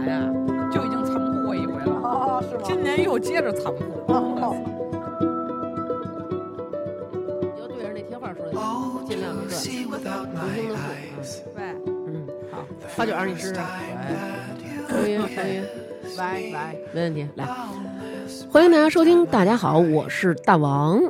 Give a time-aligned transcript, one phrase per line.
[0.00, 0.32] 年呀、
[0.70, 2.62] 就已经残酷过一回了，哦，是吗？
[2.64, 3.82] 今年又接着残酷。
[4.08, 4.56] 哦
[7.14, 11.42] 你就对着那贴画说就行，尽量的对，See without 轻 my 轻的 eyes.
[11.42, 11.52] 说。
[11.54, 11.62] 对，
[12.06, 12.58] 嗯，好，
[12.96, 13.60] 花卷让你试试。
[14.88, 15.64] 收音，收音，
[16.16, 17.28] 来来，没问题。
[17.36, 17.46] 来，
[18.50, 21.00] 欢迎大家收听，大家好，我是大王。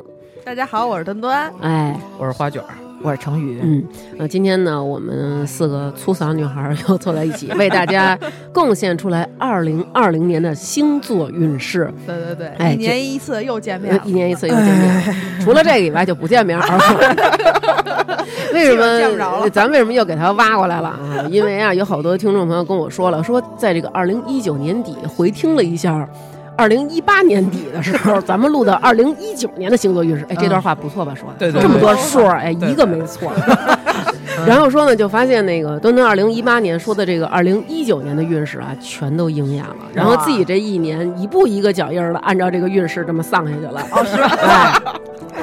[0.45, 2.67] 大家好，我是端端，哎，我是花卷儿，
[3.03, 3.83] 我是程宇，嗯，
[4.17, 8.17] 呃，今天呢，我们四个粗嗓女孩儿又坐在一起，为大家
[8.53, 11.93] 贡献出来二零二零年的星座运势。
[12.07, 16.63] 对对对，哎一年一次又见面一，年一次又见面， 除了这个以外就不见面儿。
[18.53, 21.27] 为什么咱为什么又给他挖过来了啊？
[21.29, 26.07] 因为啊，有好多听众朋友跟我说了，说在这个二零一九年底回听了一下。
[26.55, 31.13] 二零一八年底的时候，咱们录的 二零一九年的星座运势，哎，这段话不错吧？
[31.15, 33.31] 说的对对这么多数儿，哎，一个没错。
[34.47, 39.75] 然后说呢，就发现那个端端二零一八年说的这个二零一九年的运势啊，全都应验了。
[39.93, 43.81] 然后自己这一年一步一个脚印儿的按照这个运势这么丧下去了。
[43.91, 44.27] 哦，是吧？
[44.41, 44.73] 哎，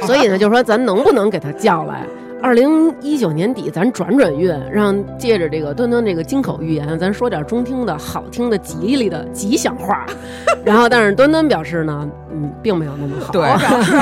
[0.06, 2.04] 所以呢，就说咱能不能给他叫来？
[2.42, 10.06] 二零一九年底，咱转转运，让借着这个端端这个金口玉言，咱说点中听的好听的、吉利的吉祥话。
[10.64, 13.32] 然后，但是端端表示呢，嗯，并没有那么好。
[13.32, 13.42] 对，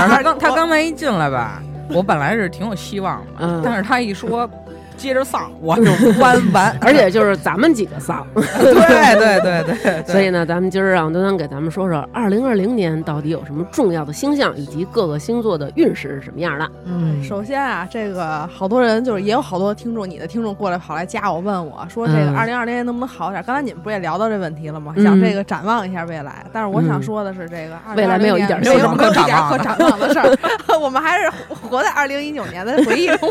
[0.07, 4.49] 他刚 他刚才一进来吧，我本来是挺有希望的，嗯但是他一说
[4.99, 5.85] 接着丧，我就
[6.21, 8.27] 完完， 而且就是咱们几个丧。
[8.35, 8.75] 对
[9.17, 16.69] 对对对对，所以呢，咱们今儿让端端给咱们说说，二零二零年到底有什么重要的星象，以及各个星座的运势是什么样的。
[16.85, 22.37] 嗯，首先啊，这个好多人就是也有好多听众，你的听众过来跑来加我问我说，这个嗯。
[22.37, 23.43] 二零二零年能不能好点？
[23.45, 24.93] 刚才你们不也聊到这问题了吗？
[24.97, 25.05] 嗯。
[25.05, 30.37] 想这个展望一下未来，但是我想嗯说的是，这个未来没有一点没有一点可展望展望的事儿，
[30.81, 33.29] 我们还是活在二零一九年的回忆中，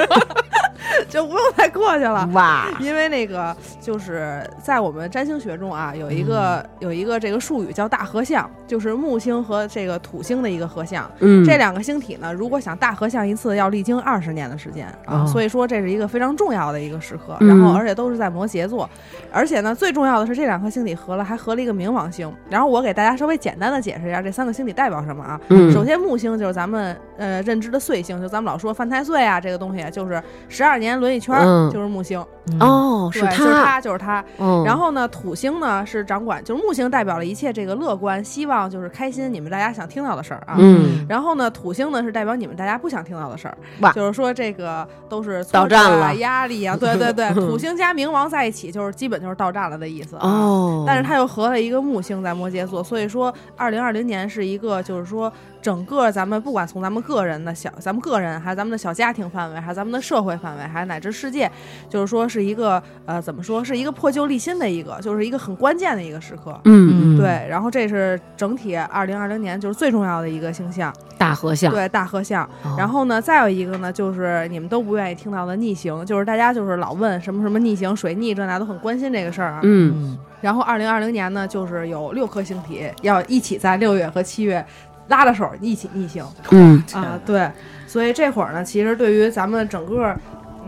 [1.09, 2.27] 就不用再过去了。
[2.33, 11.09] 哇，因为那个就是在我们占星学中啊，有一个、嗯有一个这个术语叫大合相，就是木星和这个土星的一个合相。
[11.20, 17.36] 嗯，这两个星体呢，如果想大合相一次，要历经二十年的时间啊，哦所以说这是一个非常重要的一个时刻。
[17.39, 18.87] 嗯然后，而且都是在摩羯座，
[19.31, 22.31] 而且呢，最重要的是这两颗星体合了，还合了一个冥王星。
[22.49, 25.39] 然后我给大家稍微简单的解释一下这三个星体代表什么啊。
[25.49, 31.38] 嗯，首先，木星就是咱们呃认知的岁星，就咱们老说犯太岁啊，这个东西就是十二年轮一圈
[31.71, 32.23] 就是木星。
[32.61, 34.23] 哦，对，是就是它，就是它。
[34.38, 40.55] 哦，然后呢，土星呢是掌管，就是木星代表了一切这个乐观、希望，就是开心，你们大家想听到的事儿啊。
[40.58, 43.58] 嗯，然后呢，土星呢是代表你们大家不想听到的事儿，
[43.93, 50.30] 就是说这个都是挫到站了压力啊，对对对， 土星加冥王在一起，就是基本就是到站了的意思啊。
[50.30, 55.32] 哦，但是它又合了一个木星在摩羯座，所以说二零二零年是一个就是说
[55.62, 61.52] 整个咱们不管从咱们个人的小，咱们个人还是咱们的小家庭范围，还是咱们的社会范围，还是乃至世界，
[61.90, 66.60] 就是说是一个呃怎么说是一个破旧立新的一个，就是一个很关键的一个时刻。
[66.64, 72.44] 嗯嗯，对，然后这是整体二零二零年就是最重要的一个星象，大合相，对大合相。
[72.64, 79.60] 哦然后呢，再有一个呢，就是你们都不愿意听到的逆行，就是大家就是老问什么什么逆行、水逆这那都很关心这个事儿啊。
[79.64, 84.64] 嗯然后二零二零年呢，就是有六颗星体要一起在六月和七月
[85.08, 87.50] 拉着手一起逆行嗯啊，对，
[87.86, 90.16] 所以这会儿呢，其实对于咱们整个。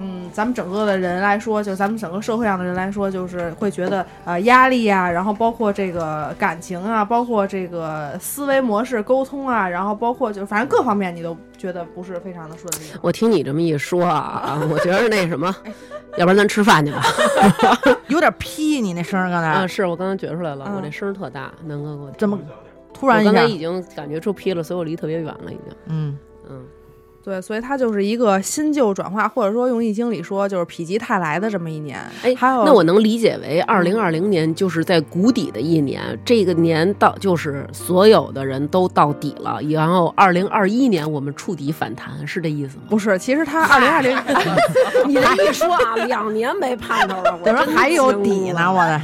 [0.02, 12.98] 嗯，咱们整个的人来说，就咱们整个社会上的人来说，就是会觉得呃压力呀、然后包括这个感情啊，包括这个思维模式、沟通啊，然后包括就反正各方面你都觉得不是非常的顺利。
[13.02, 15.74] 我听你这么一说啊，啊我觉得那什么，哎
[16.18, 17.02] 要不然咱吃饭去吧。
[18.08, 22.40] 有点劈你那声儿，刚才、啊，是我刚才觉出来了，嗯我这声儿特大，南哥给我听怎么
[23.00, 26.18] 突然一下我刚才，已经感觉出劈了，所以我离特别远了，已经。
[27.30, 32.00] 对，所以它就是一个新旧转化，或者说用易经里说，就是否极泰来的这么一年。
[32.24, 42.84] 哎，还有那我能理解为二零二零年就是在谷底的一年，这个年到就是所有的人都到底了，然后二零二一年我们触底反弹，是这意思吗？
[42.90, 44.18] 不是，其实它二零二零，
[45.08, 48.74] 你这一说啊，两年没盼头了，我说还有底呢？
[48.74, 49.00] 我的，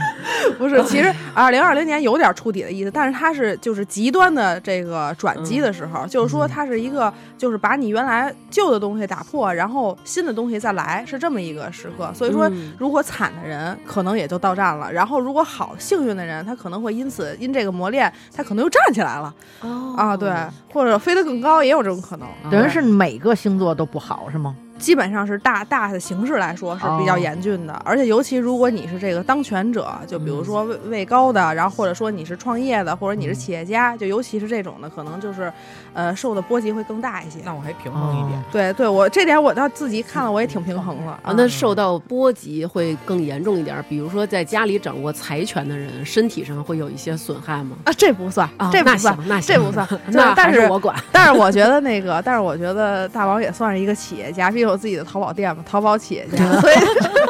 [0.58, 8.15] 不是，其实二零二零年有点触底的意思，但是它是就是极端的这个转机的时候，就是说它是一个就是把你原来
[8.50, 12.12] 旧的东西打破，然后新的东西再来，是这么一个时刻。
[12.14, 19.34] 所以说嗯，如果惨的人可能也就到站了，然后如果好幸运的人，他可能会因此因这个磨练，他可能又站起来了。
[19.62, 19.96] 哦。
[19.98, 20.32] 啊，对，
[20.72, 22.28] 或者飞得更高也有这种可能。
[22.52, 24.56] 等于是每个星座都不好是吗？
[24.78, 35.52] 基本上是大大的形势来说是比较哦严峻的，而且尤其如果你是这个当权者，就比如说位位高的，然后或者说你是创业的，或者你是企业家，就尤其是这种的，可能就是
[35.96, 37.40] 呃受的波及会更大一些。
[37.44, 38.44] 那我还平衡一点。
[38.52, 43.84] 对对，我这点我倒自己看了，我也挺平衡了啊，那受到波及会更严重一点。
[43.90, 47.78] 比如说，在家里掌握财权的人，身体上会有一些损害吗？
[47.86, 49.88] 啊，这不算，啊，这不算，那行，那行这不算。
[50.12, 50.96] 那但是我管。
[51.12, 56.76] 但是我觉得那个，但是我觉得大王也算是一个企业家，毕竟有自己的淘宝店嘛，淘宝企业家， 所以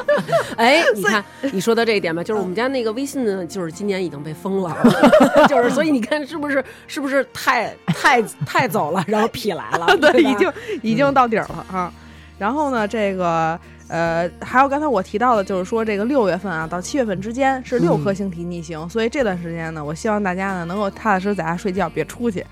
[0.57, 4.75] 哎，你看你说的这一点吧，就是我们家那个微信呢，就是今年已经被封了，
[5.49, 11.91] 就是所以你看是不是是不是太太太走了，然后痞来了， 对，吧已经已经到底儿了啊。
[12.37, 13.57] 然后呢，这个
[13.87, 22.45] 呃，还有刚才我提到的，就是说这个六月份啊到七月份之间是六颗星体逆行，所以这段时间呢，我希望大家呢能够踏踏实实在家睡觉，别出去。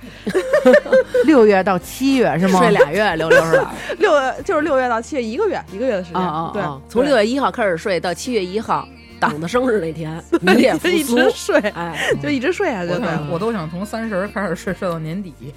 [1.26, 2.60] 六月到七月是吗？
[2.60, 3.74] 睡俩月，溜溜是吧？
[4.00, 4.12] 六
[4.46, 6.22] 就是六月到七月一个月，一个月的时间。
[6.54, 6.62] 对！
[6.88, 8.88] 从六月一号开始睡到七月一号，
[9.24, 11.32] 党的生日那天， 你对也一直。
[11.34, 12.90] 睡，哎，就一直睡下去。
[12.90, 13.08] 对。
[13.32, 15.34] 我都想从三十开始睡，睡到年底。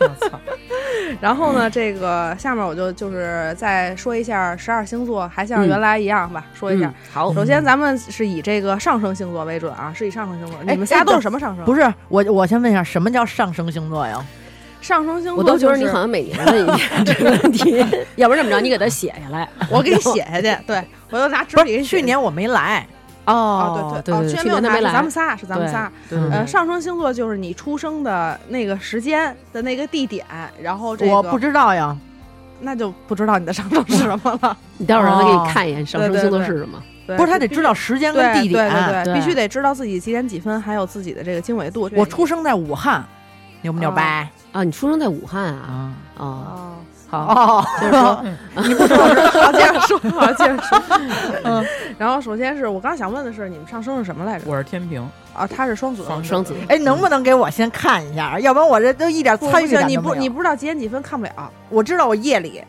[0.00, 0.38] 我操！
[1.20, 6.94] 然后呢，这个下面我就就是再说一下十二星座，还像原来一样吧，说一下嗯。
[7.12, 10.58] 好，首先，咱们是以这个上升星座为准啊，是以上升星座。
[10.66, 11.64] 哎你们仨都是什么上升？
[11.64, 14.22] 不是我，我先问一下，什么叫上升星座呀？
[14.80, 17.84] 上升星座、我都觉得你好，像每年问一遍这个问题，
[18.14, 19.48] 要不然这么着，你给他写下来。
[19.70, 20.56] 我给你写下去。
[20.68, 22.86] 对，我就拿纸笔去年我没来，
[23.32, 25.92] 哦，对，对哦，对，居然没有他是咱们仨是咱们仨。
[26.30, 30.24] 呃，上升星座就是你出生的那个时间的那个地点，
[30.60, 31.96] 然后这个我不知道呀。
[32.60, 34.56] 那就不知道你的上升是什么了。
[34.78, 36.82] 你待会儿让他给哦你看一眼上升星座是什么。
[37.06, 38.68] 不是，他得知道时间对跟地点。
[38.68, 41.88] 对对对必须得知道自己几点几分，还有自己的这个经纬度。
[41.94, 43.04] 我出生在武汉，
[43.62, 44.28] 牛不牛掰？
[44.50, 45.92] 啊，你出生在武汉啊？
[46.18, 46.74] 啊
[47.10, 48.24] 好，哦，接着说。
[48.68, 48.96] 你不说，
[49.42, 50.82] 好，接着说， 好，接着说。
[51.44, 51.64] 嗯，
[51.96, 54.44] 然后首先是我刚想问的是，你们上升是什么来着？
[54.46, 55.00] 我是天平，
[55.34, 58.38] 啊，他是双子，双子，哎，能不能给我先看一下？
[58.40, 62.62] 要不然我这都一点不参与行，你不你不知道几点几分看不了，我知道我夜里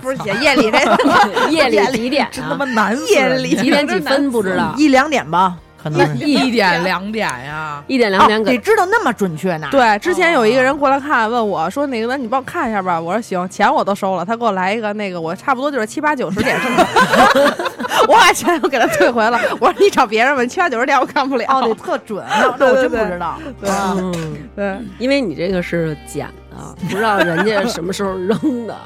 [0.00, 0.78] 不是我操写夜里这
[1.48, 2.56] 夜里几点真他啊？
[2.58, 4.74] 妈难死夜里几点几分不知道？
[4.76, 5.56] 一两点吧，
[5.90, 7.82] 可能一点两点呀。
[7.86, 9.68] 一点两点给哦得知道那么准确呢。
[9.70, 16.84] 对，之前有一个人过来看，问我说：“那个，那你帮我看一下吧。”我说：“行，钱我都收了。”他给我来一个那个，我差不多就是七八九十点是吗？
[18.08, 19.38] 我把钱又给他退回了。
[19.58, 21.44] 我说：“你找别人吧，七八九十点我看不了。
[21.48, 23.38] 哦，得特准，那那我真不知道。
[23.60, 24.10] 对
[24.54, 26.56] 对，因为你这个是捡的，
[26.88, 28.76] 不知道人家什么时候扔的。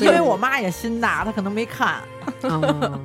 [0.00, 1.94] 因为我妈也心大，她可能没看。
[2.42, 3.00] 哦，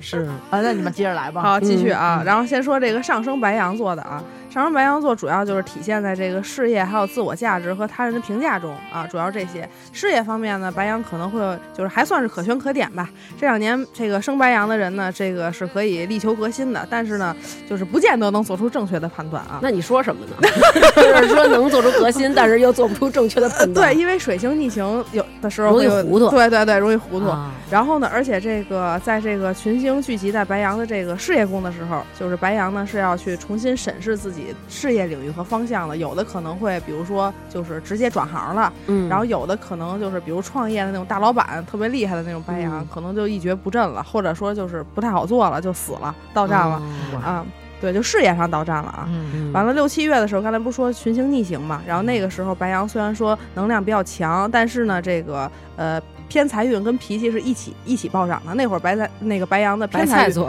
[0.00, 1.40] 是 啊，那你们接着来吧。
[1.42, 2.18] 好，继续啊。
[2.20, 9.66] 嗯然后先说这个上升白羊座的啊，上升白羊座主要就是体现在这个事业还有自我价值和他人的评价中啊，主要这些。
[9.92, 11.40] 事业方面呢，白羊可能会
[11.72, 13.08] 就是还算是可圈可点吧。
[13.40, 17.34] 这两年这个生白羊的人呢，这个是可以力求革新的，但是呢，
[17.66, 19.58] 就是不见得能做出正确的判断啊。
[19.62, 20.48] 那你说什么呢？
[20.96, 23.88] 就是说能做出革新，但是又做不出正确的判断。
[23.88, 27.26] 对，因为水星逆行有的时候容易糊涂对对对，容易糊涂。
[27.26, 35.96] 啊然后呢，而且这个在这个群星聚集在白羊的这个事业宫的时候，就是白羊呢是要去重新审视自己事业领域和方向的。
[35.96, 46.82] 有的可能会，比如说就是直接转行了，嗯，然后有的可能就是比如创业的那种大老板，特别厉害的那种白羊，嗯可能就一蹶不振了，或者说就是不太好做了，就死了，到站了、
[47.14, 47.46] 哦啊。
[47.80, 49.08] 对，就事业上到站了啊。
[49.08, 51.82] 嗯，嗯完了，六七月的时候，刚才不是说群星逆行嘛？
[51.84, 58.54] 然后那个时候白羊虽然说能量比较强，但是呢，这个呃偏财运跟脾气是一起一起暴涨的。
[58.54, 60.34] 那会儿白菜那个白羊的白偏财运，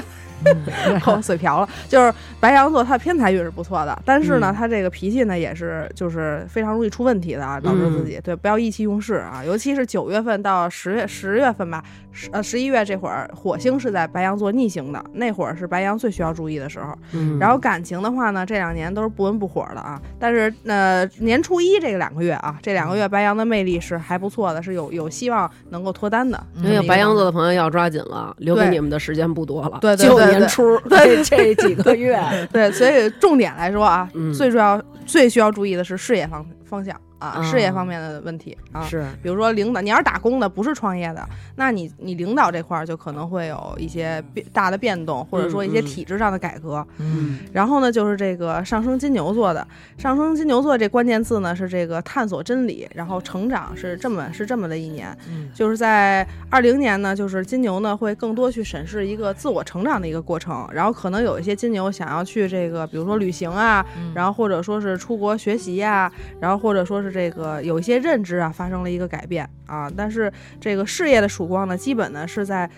[1.02, 16.96] 口嘴瓢了，就是白羊座，他偏财运是不错的，但是呢，嗯他这个脾气呢也是就是非常容易出问题的啊，导致自己、对不要意气用事啊，尤其是九月份到十月十月份吧，十呃十一月这会儿火星是在白羊座逆行的，那会儿是白羊最需要注意的时候。
[17.12, 20.00] 嗯然后感情的话呢，这两年都是不温不火的啊。
[20.18, 26.40] 但是呃，年初一这个两个月啊，这两个月白羊的魅力是还不错的，是有有希望能够脱单的。
[26.60, 32.20] 所以白羊座的朋友要抓紧了，留给对你们的时间不多了，对对对年初 这这几个月，
[32.52, 34.32] 对，所以重点来说啊，嗯。
[34.32, 36.94] 最重要最需要注意的是事业方方向。
[36.94, 38.82] 啊，啊事业方面的问题啊。
[38.82, 46.86] 是比如说领导，你要是打工的，不是创业的，那你你领导这块儿就可能会有一些变大的变动，或者说一些体制上的改革。
[46.98, 63.84] 嗯然后呢，就是这个上升金牛座的，上升金牛座这关键字呢是这个探索真理，然后成长是这么是这么的一年，嗯就是在二零年呢，就是金牛呢会更多去审视一个自我成长的一个过程，然后可能有一些金牛想要去这个，比如说旅行啊，
[64.14, 66.10] 然后或者说是出国学习呀、
[66.40, 72.70] 然后或者说是是这个有一些认知啊发生了一个改变啊，但是这个事业的曙光呢，基本呢是在。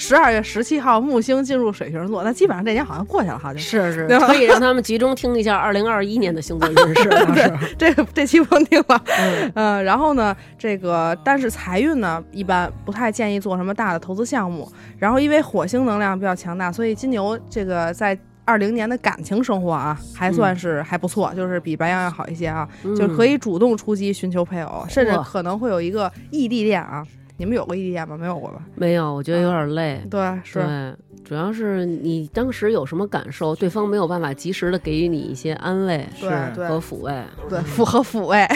[0.00, 7.08] 十二月十七号，木星进入水瓶座，那基本上这年好像过去了，好像是是可以让他们集中听一下二零二一年的星座运势。
[7.10, 9.02] 倒是这个这期不用听了。
[9.18, 14.70] 嗯呃，然后呢，这个但是财运呢，一般不太建议做什么大的投资项目。
[15.00, 18.16] 然后因为火星能量比较强大，所以金牛这个在
[18.48, 27.06] 二零年的感情生活啊，还算是还不错，就是比白羊要好一些啊，就是可以主动出击寻求配偶，甚至可能会有一个异地恋啊。
[27.36, 28.16] 你们有过异地恋吗？
[28.16, 28.62] 没有过吧？
[28.74, 30.00] 没有，我觉得有点累。
[30.10, 30.60] 对，是。
[30.60, 37.12] 对，主要是你当时有什么感受，对方没有办法及时的给予你一些安慰是对和抚慰。
[37.50, 38.48] 对，抚和抚慰，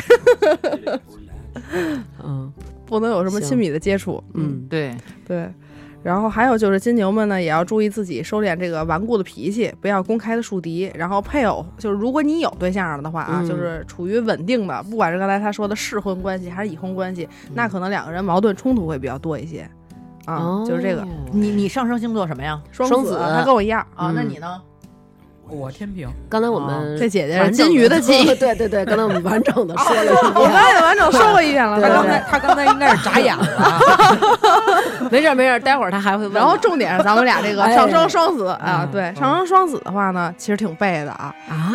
[2.24, 2.50] 嗯
[2.86, 4.22] 不能有什么亲密的接触。
[4.34, 4.94] 嗯，对，
[5.26, 5.48] 对，
[6.02, 10.90] 然后还有就是金牛们呢，也要注意自己收敛这个顽固的脾气，不要公开的树敌。
[10.94, 19.68] 然后配偶，就是如果你有对象了的话啊，嗯就是处于稳定的，不管是刚才他说的适婚关系还是已婚关系，那可能两个人矛盾冲突会比较多一些。
[20.24, 22.60] 啊，哦就是这个你你上升星座什么呀？
[22.70, 24.60] 双双子他跟我一样，啊，那嗯你呢？
[25.52, 28.24] 我天平，刚才我们这姐姐是金鱼的记忆。
[28.34, 30.52] 对对对，刚才我们完整的说了一遍我刚。
[30.52, 33.46] 才也完整说过一遍了，他刚才他刚才应该是眨眼了，
[35.10, 36.34] 没事儿没事儿，待会儿他还会问。
[36.34, 41.72] 然后重点是咱们俩这个哎上升双子啊，嗯对，上升双子的话呢，其实挺背的啊，啊，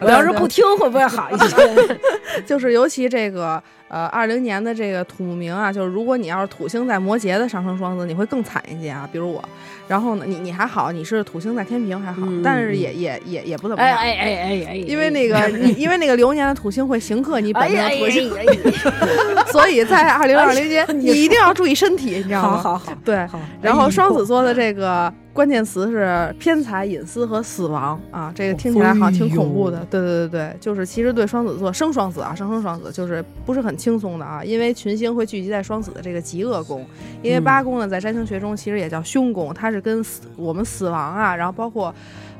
[0.00, 1.98] 我要是不听会不会好一些？
[2.46, 3.62] 就是尤其这个
[3.92, 9.06] 呃二零年的这个土木冥啊，就是如果你要是土星在摩羯的上升双子，你会更惨一些啊。
[9.12, 9.44] 比如我，
[9.86, 13.94] 然后呢，你你还好，你是土星在天平还好，嗯但是也也也也不怎么样。
[13.98, 22.48] 哎哎哎哎哎，因为那个你， 因为那个流年的土星会刑克你本命土星，呀哎 所以在二零二零年 你你一定要注意身体，你知道吗？
[22.56, 23.38] 好好好，对，好。
[23.60, 29.78] 然后双子座的这个关键词是偏财、隐私和死亡啊，这个听起来好像挺恐怖的。
[29.90, 36.84] 对对对对，就是其实对双子座生双子啊，生生双子就是不是很轻松的啊，因为群星会聚集在双子的这个极恶宫，
[37.22, 41.94] 因为嗯八宫呢在占星学中其实也叫凶宫，它是跟死我们死亡啊，然后包括。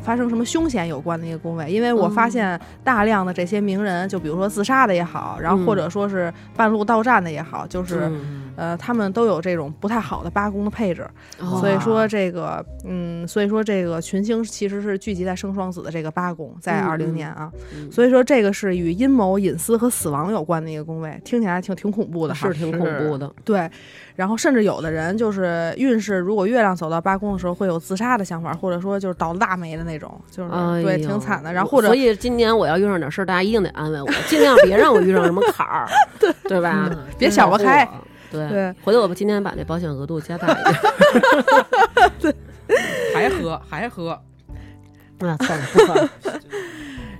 [0.04, 11.06] 发生什么凶险有关的一个宫位，因为我发现大量的这些名人，就比如说自杀的也好，然后或者说是半路到站的也好，就是、嗯呃，他们都有这种不太好的八宫的配置。
[11.40, 22.54] 哦所以说这个，嗯，所以说这个群星其实是聚集在生双子的这个八宫，在嗯二零嗯年啊，嗯所以说这个是与阴谋、隐私和死亡有关的一个宫位，听起来挺挺恐怖的哈是。
[22.54, 23.32] 挺恐怖的。
[23.44, 23.70] 对，
[24.14, 30.50] 然后甚至有的人就是运势，如果月亮走到八宫的时候，会有自杀的想法，或者说就是倒了大霉的那种，就是、
[30.82, 31.52] 对，挺惨的。
[31.52, 35.88] 然后或者所以今年我要遇上点事儿，大家一定得安慰我，尽量别让我遇上什么坎儿，
[36.20, 36.90] 对对吧？
[37.18, 37.88] 别想不开。
[38.32, 42.34] 对对回头我们今天把那保险额度加大一点。
[43.14, 44.10] 还喝还喝，
[45.20, 46.08] 啊，算了，不喝了。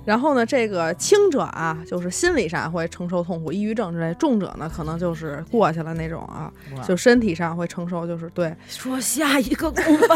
[0.05, 6.51] 然后呢，这个轻者啊，就是心理上会承受痛苦，抑郁症之类；重者呢，可能就是过去了那种啊，
[6.85, 8.53] 就身体上会承受，就是对。
[8.67, 10.15] 说下一个宫吧，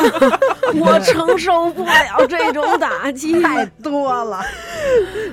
[0.75, 3.39] 我承受不了这种打击。
[3.41, 4.41] 太多了，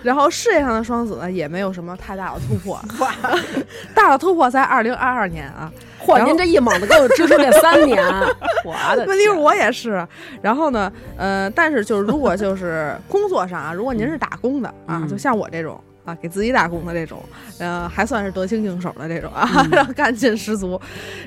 [0.03, 2.81] 然后事业上的双子呢，也没有什么太大的突破，
[3.95, 5.73] 大的突破在二零二二年啊。
[6.07, 8.05] 嚯，您这一猛子给我支出这三年，
[8.65, 10.07] 我的问题是我也是，
[10.43, 15.09] 然后呢，呃，但是就是如果就是工作上啊，如果您是打工的啊，嗯。
[15.09, 17.23] 就像我这种啊，给自己打工的这种，
[17.59, 20.81] 呃，还算是得心应手的这种啊，嗯 然后干劲十足。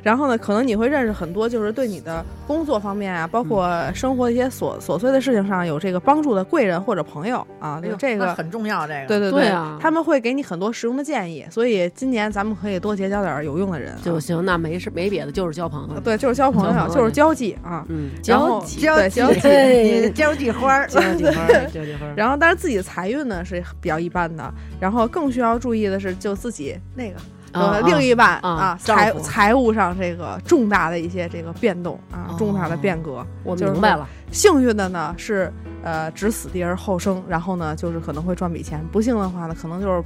[0.04, 8.28] 然后呢，可能你会认识很多，就是对你的工作方面啊，包括嗯生活一些琐琐碎的事情上有这个帮助的贵人或者朋友啊，这个。
[8.38, 16.00] 很重要，这个对对对啊他们会给你很多实用的建议，所以今年咱们可以多结交点儿有用的人、啊，就行，那没事没别的，就是交朋友。
[16.00, 17.84] 对，就是交朋友，就是交际啊。
[17.90, 22.14] 嗯，然后交际，交际交际花儿，交际花儿，交际花儿。
[22.16, 27.18] 然后，但是自己的财运呢是比较一般的，然后更需要注意的是，就自己那个
[27.52, 33.26] 啊呃另一半啊财财务上这个重大的一些这个变动啊，重大的变革。
[33.44, 35.52] 我就明白了，幸运的呢是
[35.84, 40.04] 呃只死地而后生，然后呢就是可能会赚笔钱；不幸的话呢，可能就是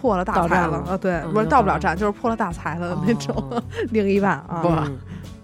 [0.00, 0.78] 破了大财了了。
[0.90, 3.62] 啊，对，嗯不是到不了站，就是破了大财了的那种、哦。
[3.90, 4.88] 另一半啊。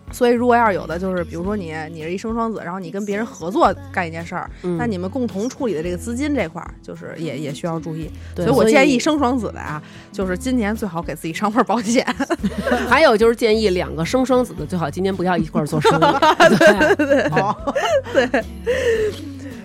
[0.09, 8.11] 嗯所以，如果要是有的，就是比如说你你是一生双子，然后你跟别人合作干一件事儿，嗯那你们共同处理的这个资金这块儿，就是也也需要注意。
[8.37, 12.07] 所以我建议生双子的啊，就是今年最好给自己上份保险。
[12.89, 16.05] 还有就是建议两个生双子的最好今年不要一块儿做生意。
[16.97, 17.55] 对哦，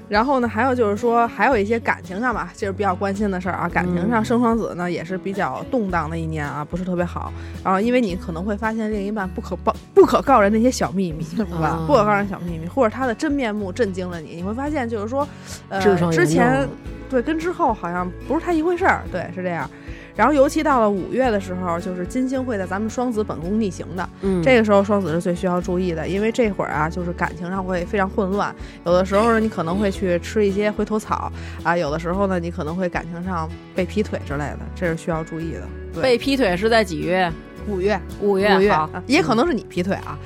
[0.09, 3.69] 然后呢，还有就是说，还有一些感情上吧，就是比较关心的事儿啊。
[3.69, 7.31] 感情上，嗯生双子呢也是比较动荡的一年啊，不是特别好。
[7.63, 11.67] 然后，因为你可能会发现另一半不可报、不可告人的一些小秘密， 是吧？
[11.67, 14.35] 啊不可告人小秘密，或者他的真面目震惊了你。
[14.35, 15.27] 你会发现，就是说，
[15.69, 15.81] 呃
[16.11, 16.67] 之前
[17.09, 19.69] 对，跟之后好像不是太一回事儿，对，是这样。
[20.15, 28.53] 然后尤其到了五月的时候，就是金星会在咱们双子本宫逆行的，嗯，这个时候双子是最需要注意的，因为这会儿啊，就是感情上会非常混乱，
[28.85, 31.31] 有的时候呢，你可能会去吃一些回头草
[31.63, 35.61] 啊， 有的时候呢，你可能会感情上被劈腿之类的，这是需要注意的。
[35.93, 37.31] 对被劈腿是在几月？
[37.67, 40.17] 五月，五月，五月，啊也可能是你劈腿啊，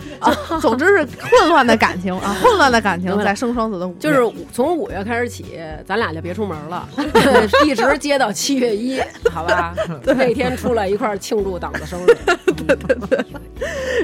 [0.50, 4.20] 就 总之是混乱的感情啊， 混乱的感情在生双子的五月，就是
[4.52, 6.88] 从五月开始起，咱俩就别出门了，
[7.66, 9.00] 一直接到七月一，
[9.32, 9.74] 好吧？
[10.04, 12.18] 那天出来一块儿庆祝党的生日。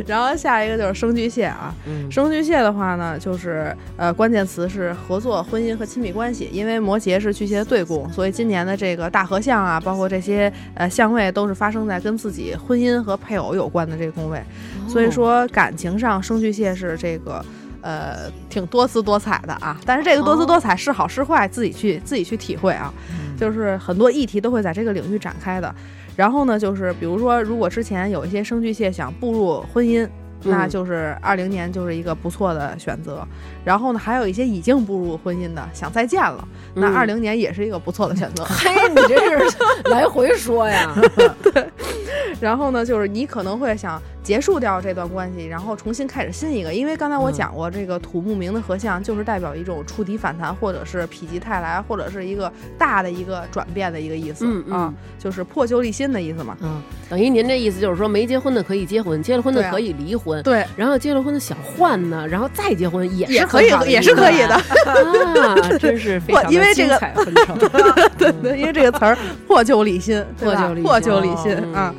[0.07, 2.11] 然后下一个就是生巨蟹啊，嗯。
[2.11, 14.43] 生巨蟹的话呢，就是呃关键词是合作、婚姻和亲密关系，因为摩羯是巨蟹的对宫，所以今年的这个大合相啊，包括这些呃相位都是发生在跟自己婚姻和配偶有关的这个宫位，
[14.87, 17.43] 所以说感情上生巨蟹是这个。
[17.85, 22.93] 呃，挺多姿多彩的啊，但是这个多姿多彩是好是坏，自己去自己去体会啊。
[23.37, 25.75] 就是很多议题都会在这个领域展开的。
[26.15, 30.07] 然后呢，就是比如说，如果之前有一些生巨蟹想步入婚姻，
[30.43, 33.27] 那嗯就是二零年就是一个不错的选择。
[33.63, 38.43] 然后呢，还有一些已经步入婚姻的想再见了，那嗯二零年也是一个不错的选择。
[38.49, 39.17] 嘿，你这
[39.49, 39.57] 是
[39.89, 40.93] 来回说呀？
[42.39, 46.73] 然后呢，就是你可能会想结束掉这段关系，然后重新开始新一个。
[46.73, 56.57] 因为刚才我嗯讲过，这个土木明的合相就是代表一种触底反弹，或者是否极泰来，或者是一个大的一个转变的一个意思、嗯嗯啊，就是破旧立新的意思嘛。
[56.61, 64.55] 嗯，等于您这意思就是说，没结婚的可以结婚，结了婚的可以离婚，对，然后结了婚的想换呢，然后再结婚也是也可以，也是可以的。
[64.55, 67.57] 啊，真是 非常的因为这个精彩纷呈。
[68.17, 69.17] 对对，因为这个词儿
[69.47, 71.95] 破旧立新，破旧立新破旧立新哦啊。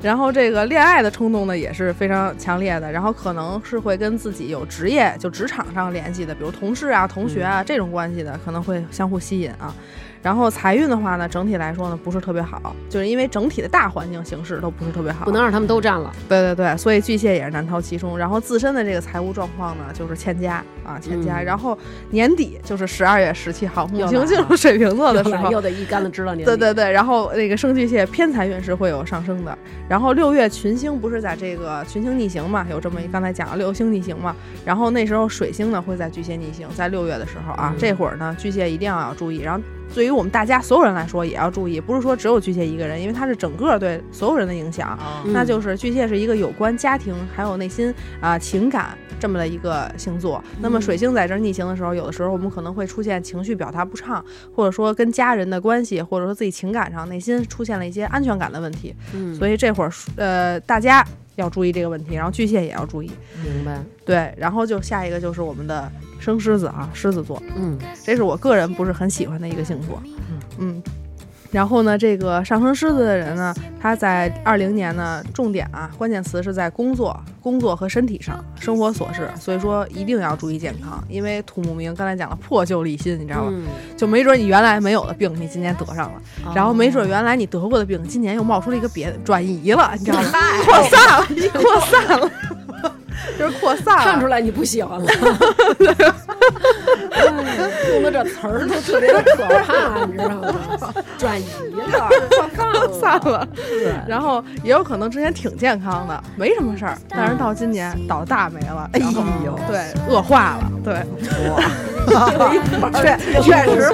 [0.00, 9.74] 然后这个恋爱的冲动呢也是非常强烈的，然后可能是会跟自己有职业就职场上联系的，比如同事啊、同学嗯啊、这种关系的，可能会相互吸引啊。
[10.22, 15.24] 然后财运的话呢，整体来说呢不是特别好，就是因为整体的大环境形势都不是特别好。
[15.24, 16.12] 不能让他们都占了。
[16.28, 18.18] 对对对，所以巨蟹也是难逃其中。
[18.18, 21.38] 然后自身的这个财务状况呢，就是欠佳啊，欠佳。
[21.40, 21.78] 嗯然后
[22.10, 26.44] 年底就是十二月十七号，木星进入水瓶座的时候，又得一竿子支到年底。
[26.44, 29.56] 对对对，然后那个生巨蟹偏财运是会有上升的。
[29.88, 39.38] 然后六月群星不是在这个群星逆行嘛，有这么一刚才讲了六星逆行嘛，然后那时候水星呢会在巨蟹逆行，在六月的时候啊，嗯这会儿呢巨蟹一定要注意。
[39.38, 39.60] 然后
[39.94, 44.98] 对于我们大家所有人来说也要注意，不是说只有巨蟹一个人，因为它是整个对所有人的影响。
[45.32, 50.42] 那就是巨蟹是一个有关家庭还有内心啊、情感这么的一个星座。
[50.60, 54.24] 那么嗯水星在这儿逆行的时候，有的时候我们可能会出现情绪表达不畅，
[54.54, 58.94] 或者说跟家人的关系，或者说自己情感上内心出现了一些安全感的问题。
[59.14, 61.04] 嗯，所以这会儿呃大家
[61.38, 63.10] 要注意这个问题，然后巨蟹也要注意。
[63.42, 63.80] 明白。
[64.04, 67.42] 对，然后就下一个就是我们的生狮子啊，狮子座。
[67.56, 70.02] 嗯这是我个人不是很喜欢的一个星座。
[70.58, 70.82] 嗯，
[71.50, 83.52] 然后呢，这个上升狮子的人呢，他在二零年呢，重点啊，关键词是在工作、工作和身体上，生活琐事，所以说一定要注意健康，因为土木明刚才讲了破旧立新，你知道吗？
[83.52, 83.64] 嗯，
[83.96, 86.52] 就没准你原来没有的病，你今年得上了，哦。
[86.54, 90.28] 然后没准原来你得过的病，今年又冒出了一个别的转移了，你知道吗？
[90.64, 92.30] 扩散了，扩散了，
[93.38, 94.02] 就是扩散了。
[94.04, 95.06] 看出来你不喜欢了。
[97.10, 97.24] 哎
[97.94, 100.54] 用的这词儿都特别的可怕，你知道吗？
[101.18, 101.44] 转移
[101.90, 102.08] 了，
[102.56, 109.00] 扩散了，对，然后也有可能之前挺健康的，没什么事儿，但是到今年倒大霉了，哎
[109.44, 111.02] 呦，对，恶化了，对，
[113.00, 113.90] 确 确实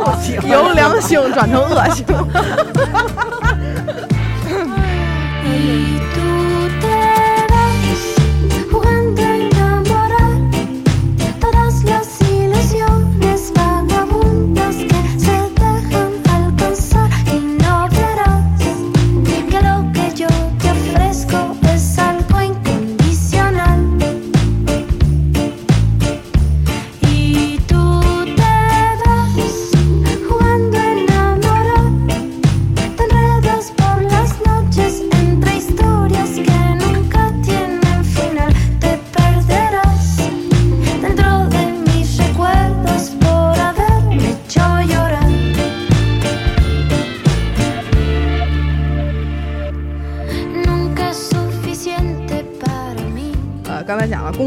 [0.49, 2.05] 由良性转成恶性。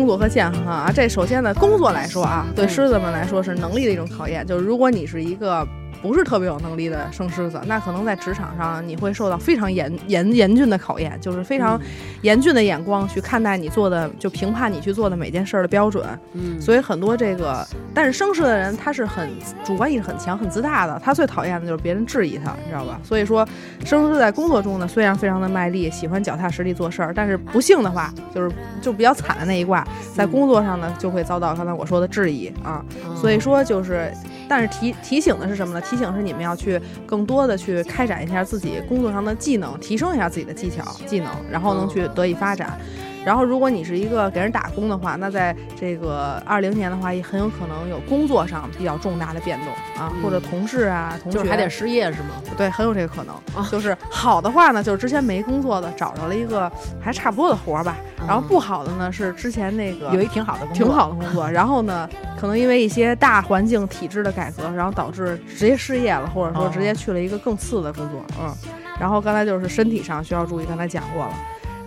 [0.07, 4.47] 作和健康啊，这首先呢，工作来说啊，对狮子们来说是能力的一种考验。
[4.47, 5.67] 就是如果你是一个
[6.01, 11.79] 不是特别有能力的生狮子，那可能在职场上你会受到非常严严严峻的考验，就是非常
[12.21, 16.05] 严峻的眼光去看待你做的，就评判你去做的每件事儿的标准。
[16.33, 19.29] 嗯，所以很多这个，但是生狮的人他是很
[19.63, 22.99] 主观意识很强、很自大的，他最讨厌的就是别人质疑他，你知道吧？
[23.03, 23.47] 所以说，
[23.85, 32.83] 生狮在工作中呢，虽然非常的卖力，喜欢脚踏实地做事儿，但是不幸的话，就是就比较惨的那一卦，在工作上呢就会遭到刚才我说的质疑啊。
[33.15, 34.11] 所以说就是，
[34.49, 35.81] 但是提提醒的是什么呢？
[35.81, 42.79] 提醒是你们要去更多的去开展一下自己工作上的技能，提升一下自己的技巧、技能，然后能去得以发展。
[43.25, 49.67] 然后，如果你是一个给人打工的话，那在这个二零年的话，也很有可能有工作上比较重大的变动
[50.01, 52.29] 啊，嗯或者同事啊、同学就还得失业是吗？
[52.57, 53.35] 对，很有这个可能。
[53.55, 62.07] 啊就是好的话呢，就是之前没工作的找着了一个还差不多的活儿吧，然后不好的呢是之前那个有一挺好的工作，挺好的工作， 然后呢，
[62.39, 68.53] 可能因为一些大环境体制的改革，然后导致直接失业了，或者说直接去了一个更次的工作，嗯。
[68.99, 71.33] 然后刚才就是身体上需要注意，刚才讲过了。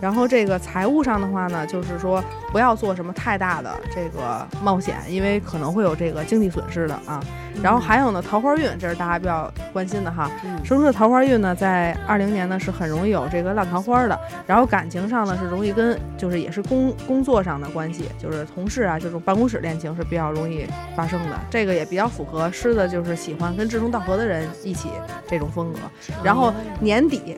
[0.00, 7.22] 然后这个财务上的话呢，就是说不要做什么太大的这个冒险，因为可能会有这个经济损失的啊。
[7.62, 10.30] 然后还有呢，桃花运，这是大家比较关心的哈。
[10.44, 24.88] 嗯生出的桃花运呢，在二零年呢是很容易有这个烂桃花的，然后感情上呢是容易跟就是也是工工作上的关系，就是同事啊这种办公室恋情是比较容易发生的，这个也比较符合狮子就是喜欢跟志同道合的人一起
[25.28, 25.78] 这种风格。
[26.22, 27.36] 然后年底，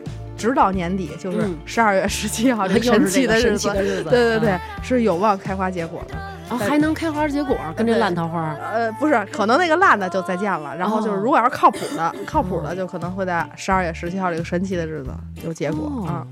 [0.48, 6.16] 直到年底就是嗯十二月十七号 这神奇的日子，对对对啊，，是有望开花结果的。
[6.50, 10.76] 哦，还能开花结果，跟这烂桃花，呃，不是，可能那个烂的就再见了。
[10.76, 15.10] 然后就是，哦如果要是靠谱的，靠谱的就可能会在十二月十七号这个神奇的日子
[15.44, 16.26] 有结果、哦啊。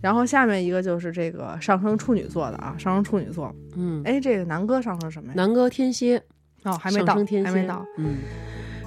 [0.00, 3.52] 然后下面一个就是这个上升处女座的啊，上升处女座。
[3.74, 5.32] 嗯，哎，这个南哥上升什么呀？
[5.34, 6.22] 南哥天蝎，
[6.62, 8.16] 哦，还没到还没到。，嗯，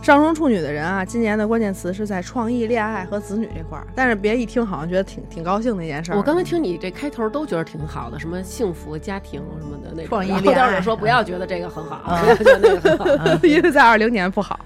[0.02, 3.86] 上升处女的人啊，今年的关键词是在创意、恋爱和子女这块儿。
[3.94, 6.16] 但是别一听好像觉得挺挺高兴的一件事儿。
[6.18, 14.60] 我刚才听你这开头都觉得挺好的，什么幸福家庭什么的那种创意恋爱当时说不要觉得这个很好，啊不 要觉得那个很好，因为在二零年不好，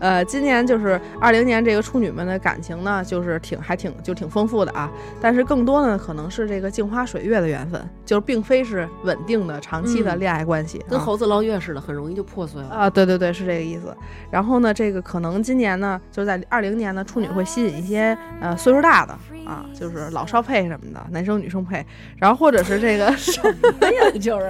[0.00, 12.68] 呃，今年就是二零年这个处女们的感情呢，就是挺还挺就挺丰富的啊，但是更多呢可能是这个镜花水月的缘分，就是并非是稳定的长期的嗯恋爱关系，啊跟猴子捞月似的，很容易就破碎了。
[12.68, 13.94] 啊，对对对，是这个意思。
[14.30, 19.12] 然后呢，这个可能今年呢，就是在二零年呢，处女会吸引一些呃岁数大的
[19.46, 21.84] 啊，就是老少配什么的，男生女生配，
[22.16, 24.46] 然后或者是这个什么呀，就是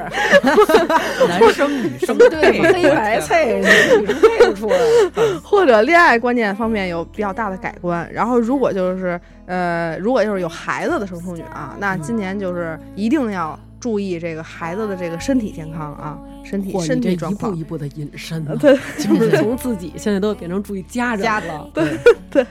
[1.26, 3.58] 男生女生对黑白配，
[4.00, 4.76] 女生配不出来。
[5.44, 8.08] 或者恋爱观念方面有比较大的改观。
[8.12, 17.56] 然后如果就是呃，如果就是有孩子的生处女啊，那今年就是一定要注意这个孩子的这个身体健康啊，身体嚯身你这一步体状况。
[17.56, 21.98] 一步的引申呢，对，就是从自己现在都变成注意家人了， 对
[22.30, 22.46] 对。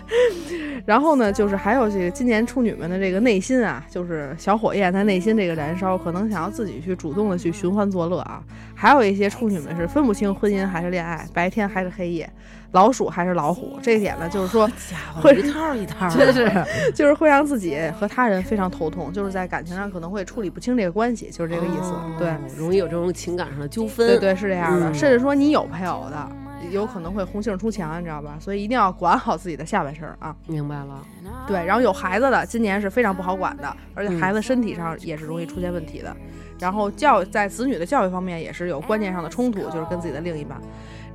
[0.85, 8.41] 然后呢，就是还有这个今年处女们的这个内心啊，就是小火焰在内心这个燃烧，可能想要自己去主动的去寻欢作乐啊。
[8.73, 12.27] 还有一些处女们是分不清婚姻还是恋爱，白天还是黑夜，
[12.71, 13.79] 老鼠还是老虎。
[13.83, 14.69] 这一点呢，就是说
[15.21, 16.51] 会一套一套，真 是
[16.93, 21.91] 就是会让自己和他人非常头痛，就是在感情上可能会处理不清这个关系，就是这个意思。
[21.91, 24.07] 哦对，容易有这种情感上的纠纷。
[24.07, 26.29] 对对是这样的，嗯甚至说你有配偶的，
[26.71, 28.37] 有可能会红杏出墙，你知道吧？
[28.39, 30.35] 所以一定要管好自己的下半身儿啊。
[30.47, 31.01] 明白了。
[31.47, 36.15] 对，然后有孩子的，今年是非常不好管的，而且嗯孩子身体上也是容易出现问题的。
[36.59, 40.59] 然后教在子女的教育方面也是有观念上的冲突，就是跟自己的另一半。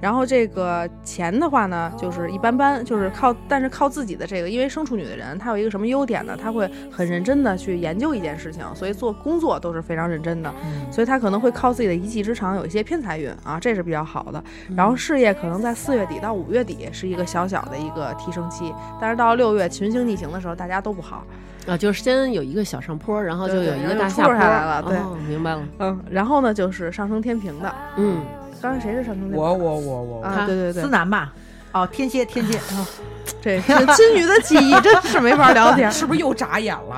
[0.04, 6.36] 然后这个钱的话呢，就是一般般，就是靠，但是靠自己的这个，因为生处女的人，他有一个什么优点呢？
[6.38, 10.52] 他会很认真的去研究一件事情，所以做工作都是非常认真的，
[10.90, 14.44] 所以他可能会靠自己的一技之长有一些偏财运啊，这是比较好的。
[14.76, 21.24] 然后事业可能在四月底到五月底是一个小小的一个提升期，但是到六月群星逆行的时候，大家都不好。
[21.66, 25.62] 啊，就是先有一个小上坡，然后就有一个大下坡下来了对哦，明白了。
[25.78, 28.18] 嗯，然后呢就是上升天平的，嗯，
[28.64, 29.38] 刚才谁是上升天平？
[29.38, 31.30] 我我我我啊，对对对思，南吧？
[31.72, 32.88] 哦，天蝎天蝎啊，
[33.42, 35.90] 这是金鱼的记忆，真是没法聊天。
[35.92, 36.96] 是不是又眨眼了？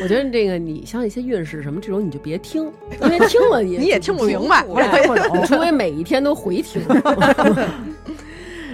[0.00, 2.70] 我觉得这个你像一些运势什么这种，你就别听，
[3.02, 6.80] 因为听了也你也听不明白我也听不懂，除非每一天都回听。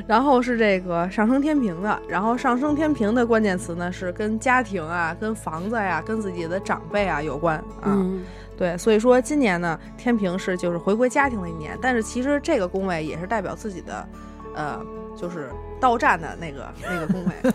[0.07, 7.87] 然后是这个上升天平的，然后上升天平的关键词呢是跟家庭啊、跟房子呀、跟自己的长辈啊有关啊。
[7.87, 8.23] 嗯，
[8.57, 14.09] 对，所以说今年呢，天平是就是回归家庭的一年，但是其实这个宫位也是代表自己的，
[14.55, 14.81] 呃，
[15.17, 17.51] 就是到站的那个 那个宫位。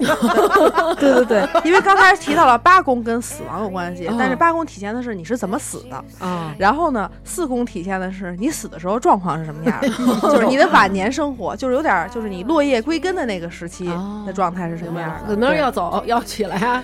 [0.95, 9.89] 对 对对， 因为刚才提到了八宫跟死亡有关系，但是八宫体现的是你是怎么死的，啊，然后呢，四宫体现的是你死的时候状况是什么样的，
[10.29, 14.23] 就是你的晚年生活，就是有点就是你落叶归根的那个时期哦。
[14.25, 15.27] 的状态是什么样的。
[15.27, 16.83] 可能要走要起来啊，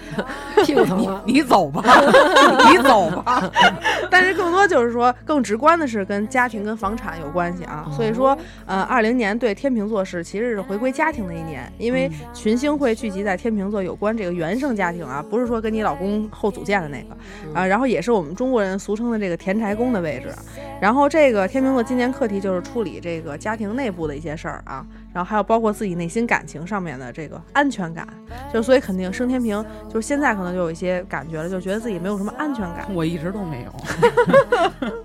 [0.65, 1.21] 屁股疼啊。
[1.25, 1.83] 你走吧，
[2.71, 3.49] 你走吧。
[4.09, 7.85] 但是更多就是说，更直观的是跟家庭跟房产有关系啊。
[7.95, 17.17] 所以说，呃，二零年对天秤座是其实是回归家庭的一年，因为群星会聚集在天秤座有关这个原生家庭啊，不是说跟你老公后组建的那个
[17.53, 17.65] 啊。
[17.65, 20.29] 然后也是我们中国人俗称的这个田宅宫的位置。
[20.79, 28.07] 然后这个天秤座今年课题就是处理这个家庭内部的一些事儿啊，然后还有包括自己内心感情上面的这个安全感，
[28.53, 32.85] 就所以肯定升天平就是现在可能就有一些感觉了，就觉得自己没有什么安全感。
[32.93, 33.73] 我一直都没有。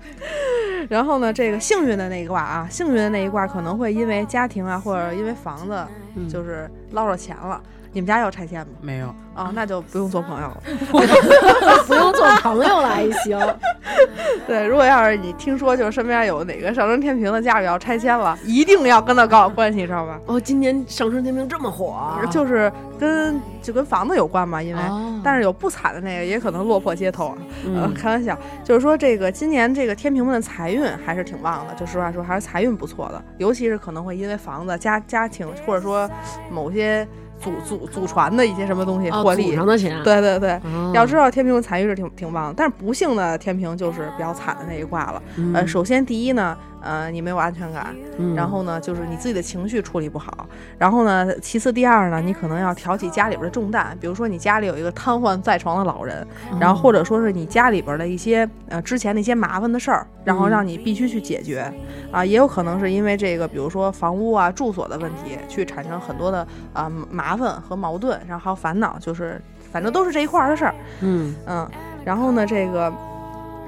[0.89, 5.85] 然后呢，这个幸运的那一卦啊，幸运的那一卦可能会因为家庭啊，或者因为房子，
[6.15, 7.61] 嗯就是捞着钱了。
[7.93, 8.73] 你们家要拆迁吗？
[8.81, 10.57] 没有，啊，那就不用做朋友了。
[11.87, 13.39] 不用做朋友了还行。
[14.47, 20.19] 对，如果要是你听说就是身边有哪个上升天平的家里要拆迁了，一定要跟他搞好关系，知道吧？
[20.25, 27.37] 哦，今年上升天平这么火啊，就是跟就跟房子有关嘛，因为、哦但是有不惨的那个，也可能落魄街头啊。
[27.65, 36.09] 呃，嗯开玩笑，就是说这个今年这个天平们的财运还是挺旺的，就实话说还是财运不错的，尤其是可能会因为房子、家家庭或者说
[36.51, 37.07] 某些
[37.43, 39.49] 祖祖祖传的一些什么东西哦获利。
[39.49, 45.21] 祖上的钱，对对对，哦，要知道天平的财运是挺挺旺的，但是不幸的天平就是比较惨的那一卦了。
[45.35, 50.47] 嗯呃，首先第一呢，呃，你没有安全感，嗯然后呢，就是你自己的情绪处理不好。
[50.77, 56.25] 然后呢，其次第二呢，你可能要挑起家里边的重担，比如说你家里有一个瘫痪在床的老人，
[56.59, 61.71] 然后或者说是你家里边的一些呃之前的一些麻烦的事儿，然后让你必须去解决。
[62.11, 69.41] 啊，也有可能是因为这个，比如说房屋啊、住所的问题，去产生很多的啊、麻烦和矛盾，然后还有烦恼，就是
[69.71, 70.75] 反正都是这一块儿的事儿。
[71.01, 71.67] 嗯嗯，
[72.05, 72.93] 然后呢，这个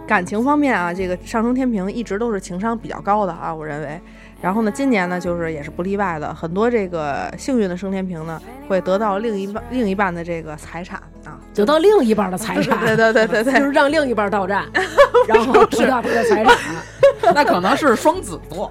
[0.07, 3.99] 感情方面啊，这个上升天平一直都是情商比较高的啊，我认为。
[4.41, 14.65] 然后呢，今年呢，就是也是不例外的，很多这个幸运的升天平呢，会得到另一半另一半的这个财产啊，得到另一半的财产， 对对对对对就是让另一半到站，
[15.27, 16.55] 然后得到他的财产。
[17.33, 18.69] 那可能是双子座。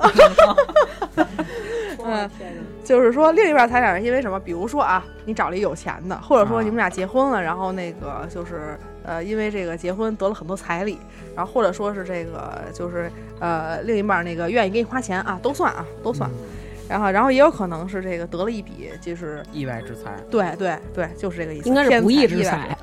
[2.05, 2.31] 嗯，
[2.85, 4.39] 就是说另一半财产是因为什么？
[4.39, 10.99] 比如说啊，你找了一有钱的，或者说啊你们俩结婚了，然后那个就是呃，因为这个结婚得了很多彩礼，
[11.37, 16.29] 然后或者说是这个就是呃，另一半那个愿意给你花钱啊，都算啊，都算。
[16.87, 22.77] 然后，然后也有可能是这个得了一笔，就是意外之财，对对对，就是这个意思，应该是 不义之意财。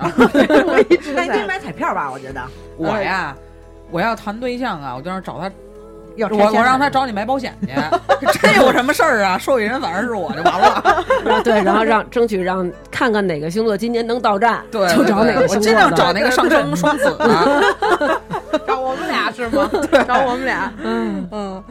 [1.14, 2.12] 那你可以买彩票吧？
[2.12, 2.44] 我觉得
[2.78, 3.38] 我呀，
[3.92, 5.52] 我要谈对象啊，我就让找他，
[6.16, 7.70] 要拆我我让他找你买保险去，
[8.40, 11.04] 这有什么事儿啊，受益人反而是我就完了。
[11.44, 15.78] 对，然后让争取让看看哪个星座今年能到站，对，就找哪个星座的。
[15.78, 18.22] 量找那个上升双子的。
[18.68, 19.70] 找我们俩是吗？
[19.72, 20.72] 对，找我们俩。
[20.84, 21.64] 嗯嗯。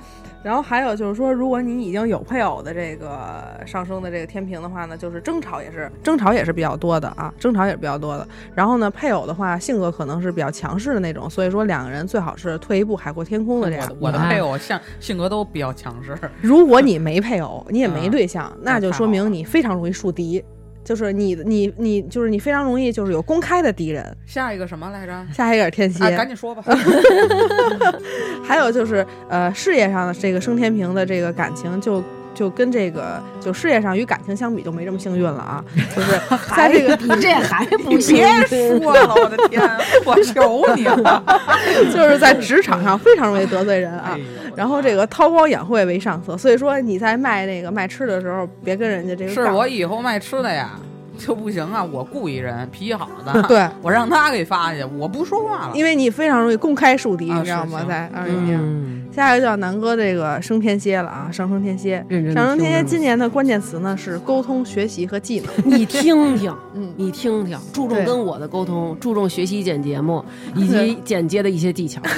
[0.43, 8.27] 然后还有就是说，如果你已经有配偶的这个上升的这个天平的话呢，就是争吵也是争吵也是比较多的啊，争吵也是比较多的。
[8.55, 14.09] 然后呢，配偶的话性格可能是比较强势的那种，所以说两个人最好是退一步海阔天空的这样我。
[14.09, 20.43] 我的配偶像性格都比较强势，如果你没配偶，你也没嗯对象，那就说明你非常容易树敌，
[20.91, 24.05] 就是你你你就是你非常容易就是有公开的敌人。
[24.27, 25.25] 下一个什么来着？
[25.33, 26.65] 下一个是天蝎，啊，赶紧说吧。
[28.43, 32.03] 还有就是呃，事业上的这个升天平的这个感情就。
[32.35, 35.65] 就跟这个就事业上与感情相比就没这么幸运了啊，
[35.95, 36.21] 就是
[36.55, 39.63] 在这个比 这还不别说了，我的天，
[40.05, 41.23] 我求你了。
[41.93, 44.13] 就是在职场上非常容易得罪人啊。
[44.17, 44.21] 哎。
[44.57, 50.79] 然后这个韬光养晦为上策，所以说你在卖那个卖吃的时候，别跟人家这个是我以后卖吃的呀，
[51.21, 51.85] 就不行啊！
[51.85, 55.73] 我雇一人脾气好的， 对，我让他给发去，我不说话了。
[55.75, 57.85] 因为你非常容易公开树敌，啊你知道吗？
[57.87, 58.59] 在二零年。
[58.59, 62.05] 嗯，下一个叫南哥这个升天蝎了啊，上升天蝎。
[62.33, 65.53] 上升天蝎今年的关键词呢是沟通、学习和技能。
[65.65, 72.01] 你听听， 嗯你听听，注重跟我的沟通，注重学习剪节目以及剪接的一些技巧。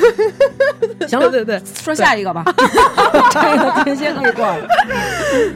[1.08, 2.44] 行了，对对对，说下一个吧，
[3.32, 4.66] 这个天蝎可以过了。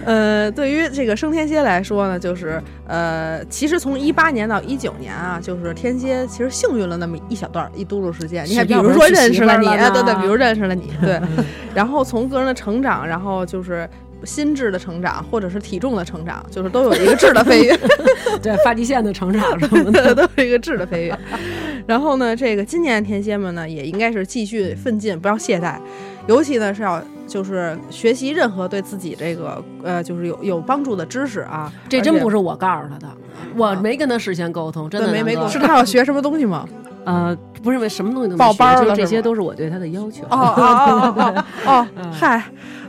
[0.05, 8.44] 呃，对于这个升天蝎来说呢，就是呃，其实从一八年到一九年啊，就是天蝎其实幸运了那么一小段儿一嘟噜时间。
[8.46, 11.20] 你看，比如说认识了你，对对，比如认识了你， 对，
[11.75, 13.88] 然后从个人的成长，然后就是。
[14.25, 17.79] 心智的成长，或者是体重的成长，就是都有一个质的飞跃，
[18.42, 21.18] 对发际线的成长什么的，都是一个质的飞跃。
[21.87, 25.77] 然后呢，这个今年天蝎们呢，也应该是继续奋进，不要懈怠，
[26.27, 31.73] 尤其呢是要就是学习任何对自己这个呃就是有有帮助的知识啊。
[31.89, 33.09] 这真不是是我告诉他的，
[33.57, 36.67] 我没跟他事先沟通，真的没没是他要学什么东西吗？
[37.07, 40.25] 呃，不是为什么东西都报班了是吗些都是我对他的要求。
[40.25, 42.43] 哦哦哦哦 嗨，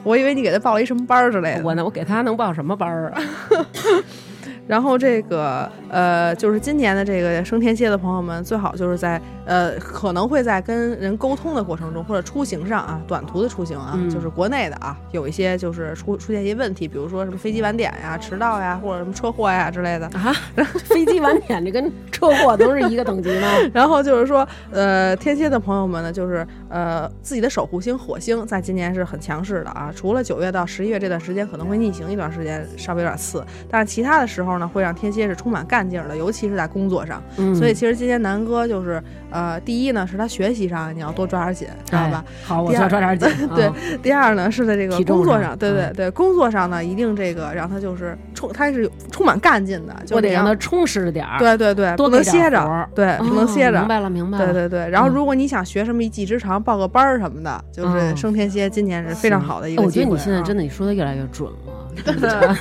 [0.04, 1.62] 我以为你给他报了一什么班儿之类的。
[1.64, 3.22] 我呢，我给他能报什么班儿啊？
[4.68, 20.06] 然后这个呃，就是今年的这个升天蝎的朋友们，最好就是在呃，可能会在跟人沟通的过程中，或者出行上啊，短途的出行啊，嗯就是国内的啊，有一些就是出出现一些问题，比如说什么飞机晚点呀、迟到呀，或者什么车祸呀之类的。
[20.08, 20.34] 啊，
[20.84, 23.48] 飞机晚点这跟车祸都是一个等级吗？
[23.74, 29.92] 然后就是说，呃，天蝎的朋友们呢，就是呃，自己的守护星火星在今年是很强势的啊。
[29.96, 37.22] 除了九月到十一月这段时间可能会逆行一段时间，稍微有点次，但是其他的时候呢，会让天蝎是充满干劲儿的，尤其是在工作上。
[37.38, 42.24] 嗯，所以其实今天南哥就是，呃，第一呢是他学习上你要多抓点紧，知道吧？
[42.28, 42.32] 哎？
[42.46, 43.30] 好，我抓点紧。
[43.56, 51.40] 对啊第二呢是在这个工作上，对对嗯对，工作上呢一定这个让他就是充，他是有充满干劲的，就得让他充实着点儿。
[51.40, 53.88] 对对对，多不能歇着对，不能哦歇着明。
[53.88, 54.46] 白了，明白了。
[54.46, 59.92] 对对对，然后嗯如果你想学什么一技之长，报个班儿什么的，就是嗯升天蝎今年是非常好的一个哎我。
[59.92, 61.58] 觉得你现在真的你说的越来越准了，
[62.06, 62.56] 真的，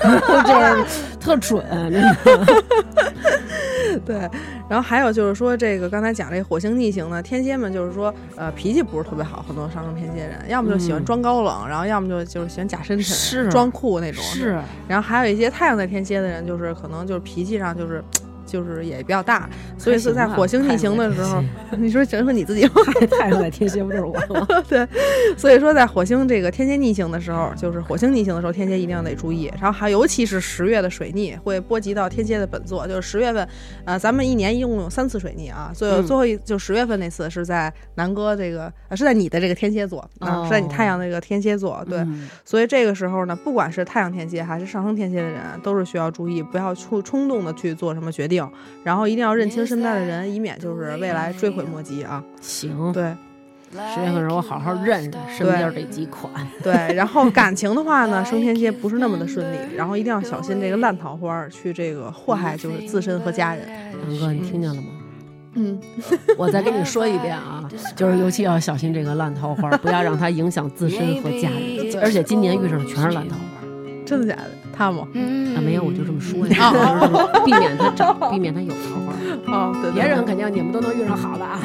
[0.44, 0.84] 这
[1.18, 2.16] 特准，真的。
[4.04, 4.16] 对，
[4.68, 14.22] 然后还有就是说，这个刚才讲这火星逆行呢，天蝎们就是说，呃，脾气不是特别好，很多上升天蝎人，要么就喜欢嗯装高冷，然后要么就就是喜欢假深沉、是装酷那种。
[14.22, 18.02] 是，然后还有一些太阳在天蝎的人，就是可能就是脾气上就是。
[18.46, 21.42] 就是也比较大，所以是在火星逆行的时候，
[21.76, 22.74] 你说整说你自己吗？
[23.18, 24.46] 太阳在天蝎不就是我吗？
[24.68, 24.86] 对，
[25.36, 29.52] 所以说在火星这个天蝎逆行的时候，就是火星逆行的时候，天蝎一定要得注意。
[29.60, 33.46] 然后还尤其是十月的水逆会波及到天蝎的本座，就是十月份，
[33.84, 48.35] 呃，咱们一年一共有三次水逆啊，最后嗯最后一就十月份那次是在南哥这个，呃，是在你的这个天蝎座啊，是在你太阳那个天蝎座，对，嗯所以这个时候呢，不管是太阳天蝎还是上升天蝎的人，都是需要注意，不要冲冲动的去做什么决定，
[48.82, 52.22] 然后一定要认清身边的人，以免就是未来追悔莫及啊。
[52.40, 53.14] 行，对
[53.94, 56.32] 十月份时候我好好认认身边这几款。
[56.62, 63.66] 对，然后 感情的话呢，升天蝎不是那么的顺利，然后一定要小心这个烂桃花去这个祸害就是自身和家人。
[64.08, 64.88] 南哥，你听见了吗？
[65.58, 65.80] 嗯，
[66.36, 71.98] 我再跟你说一遍啊， 就是尤其要小心这个烂桃花，不要让它影响自身和家人。
[72.02, 73.42] 而且今年遇上的全是烂桃花，
[74.04, 74.50] 真的假的？
[74.76, 75.08] 他吗？
[75.56, 76.72] 啊，没有，我就这么说呀，
[77.44, 79.12] 避免他找，避免他有桃花。
[79.46, 81.58] 哦，对对别人肯定你们都能遇上好的啊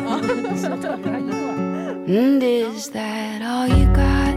[2.07, 4.35] ，is that all you got?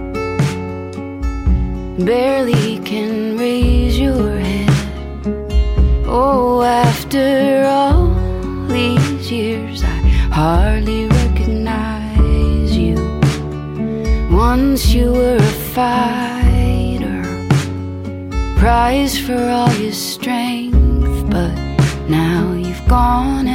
[1.97, 4.69] Barely can raise your head.
[6.09, 8.11] Oh, after all
[8.69, 12.97] these years, I hardly recognize you.
[14.31, 16.44] Once you were a fighter,
[18.65, 20.73] prize for all your strength,
[21.31, 21.55] but
[22.09, 23.47] now you've gone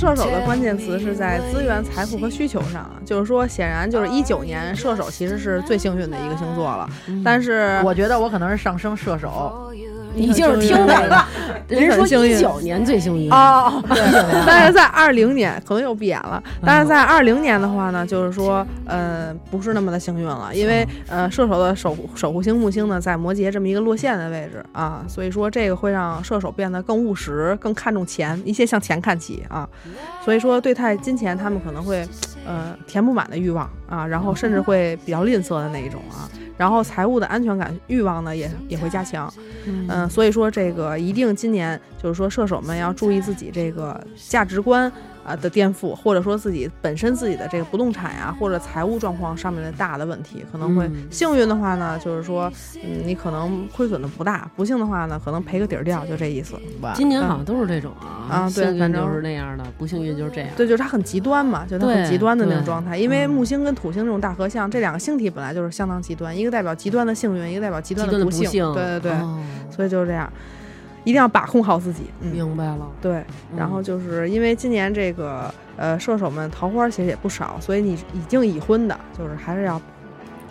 [0.00, 6.88] 射手的关键词是在资源、财富和需求上，就是说，显然就是一九年射手其实是最幸运的一个星座了，
[7.22, 9.70] 但是我觉得我可能是上升射手。
[10.14, 11.24] 你就是听这个，
[11.68, 12.36] 人 说幸运。
[12.36, 14.00] 一九年最幸运，哦，对，
[14.46, 16.42] 但是在二零年可能又闭眼了。
[16.64, 29.68] 但是在二零年的话呢，就是说，呃，不是那么的幸运了，因为呃，射手的守护守护星木星呢在摩羯这么一个落线的位置啊，所以说这个会让射手变得更务实，更看重钱，一切向钱看齐啊。
[30.24, 32.06] 所以说，对待金钱，他们可能会
[32.50, 36.28] 呃填不满的欲望啊，然后甚至会比较吝啬的那一种啊。
[36.58, 39.32] 然后财务的安全感欲望呢也也会加强，
[39.64, 44.92] 嗯、所以说这个一定今年就是说射手们要注意自己这个价值观
[45.24, 52.50] 啊的颠覆，或者说自己本身自己的这个不动产呀、或者财务状况上面的大的问题，可能会嗯幸运的话呢，就是说，
[52.82, 56.54] 嗯，你可能亏损的不大；不幸的话呢，可能赔个底儿掉，就这意思。
[56.94, 60.50] 今年好像都是这种啊，啊对反正就是那样的，不幸运就是这样。
[60.56, 62.96] 对，就是它很极端嘛，就很极端的那种状态。
[62.96, 68.46] 因为嗯木星跟土星这种大合相，这两个星体本来就是相当极端，一个代表极端的幸运，一个代表极端的不幸。
[68.46, 69.38] 幸，对对对，哦
[69.70, 70.30] 所以就是这样，
[71.04, 72.04] 一定要把控好自己。
[72.20, 72.86] 嗯，明白了。
[73.00, 73.24] 对。
[73.56, 79.80] 然后嗯就是因为今年这个呃射手们桃花其实也不少，所以你已经已婚的，就是还是要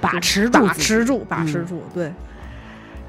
[0.02, 2.14] 把持住把持住，把持嗯住，对。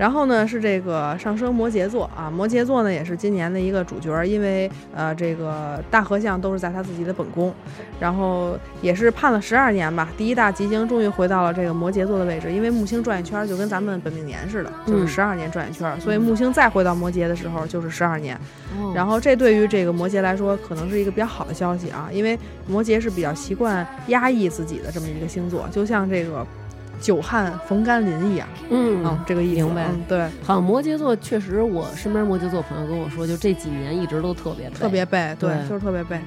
[0.00, 7.52] 然后呢是这个上升摩羯座啊，摩羯座呢也是今年的一个主角儿，因为呃这个大合相都是在他自己的本宫，
[8.00, 18.34] 然后也是盼了十二年吧，第一大吉星终于回到了这个摩羯座的位置，因为木星转一圈儿就跟咱们本命年似的，就是嗯十二年转一圈儿，所以木星再回到摩羯的时候就是十二年，
[18.80, 18.94] 哦。
[18.94, 26.46] 然后这对于这个摩羯来说，可能是一个比较好的消息啊，因为摩羯是比较习惯压抑自己的这么一个星座，就像这个
[27.00, 29.02] 久旱逢甘霖一样，嗯。
[29.04, 29.64] 嗯，这个意思。
[29.64, 29.86] 明白。
[29.88, 34.76] 嗯，对，好像摩羯座确实，我身边摩羯座朋友跟我说，就这几年一直都特别背。
[34.76, 35.68] 特别背，对，对。
[35.68, 36.20] 就是特别背。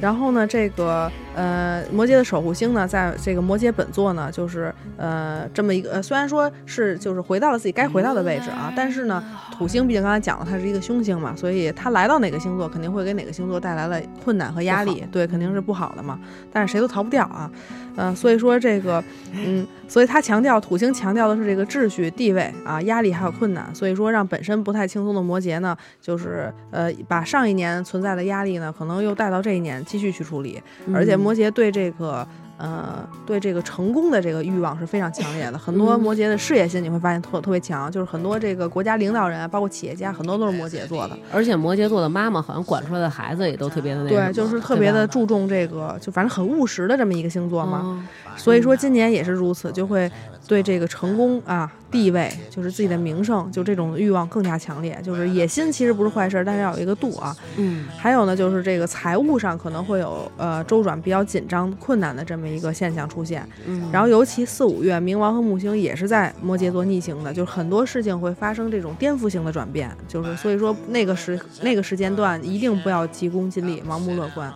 [0.00, 9.22] 然后呢，这个呃，摩羯的守护星呢，在这个摩羯本座呢，就是呃这么一个，呃，虽然说是就是回到了自己该回到的位置啊，但是呢，
[9.56, 16.18] 土星毕竟刚才讲了，它是一个凶星嘛，所以它来到哪个星座，肯定会给哪个星座带来了困难和压力，对，肯定是不好的嘛。
[16.52, 17.48] 但是谁都逃不掉啊，
[17.94, 30.58] 呃，所以说这个，嗯，所以他强调土星强调的是这个秩序、地位啊、压力还有困难，所以说让本身不太轻松的摩羯呢，就是呃把上一年存在的压力呢，可能又带到这一年继续去处理，
[30.94, 32.26] 而且嗯摩羯对这个。
[32.62, 35.58] 呃，对这个成功的这个欲望是非常强烈的。
[35.58, 41.18] 很多嗯摩羯的事业心你会发现特特别强，就是很多这个国家领导人啊，包括企业家，很多都是摩羯座的。
[41.32, 47.78] 而且摩羯座的妈妈好像管出来的孩子也都特别的那对，就是特别的注重这个，就反正很务实的这么一个星座嘛。
[47.78, 48.02] 哦
[48.34, 50.10] 所以说今年也是如此，就会
[50.48, 54.98] 对这个成功啊、地位，就是自己的名声，就这种欲望更加强烈。
[55.04, 57.36] 就是野心其实不是坏事儿，但是要有一个度啊。
[57.58, 63.46] 嗯还有呢，就是这个财务上可能会有呃周转比较紧张、困难的这么一个现象出现。
[63.66, 69.90] 嗯，然后尤其四五月，冥王和木星也是在摩羯座逆行的，就是很多事情会发生这种颠覆性的转变。
[70.06, 74.52] 就是所以说那个时那个时间段一定不要急功近利、盲目乐观。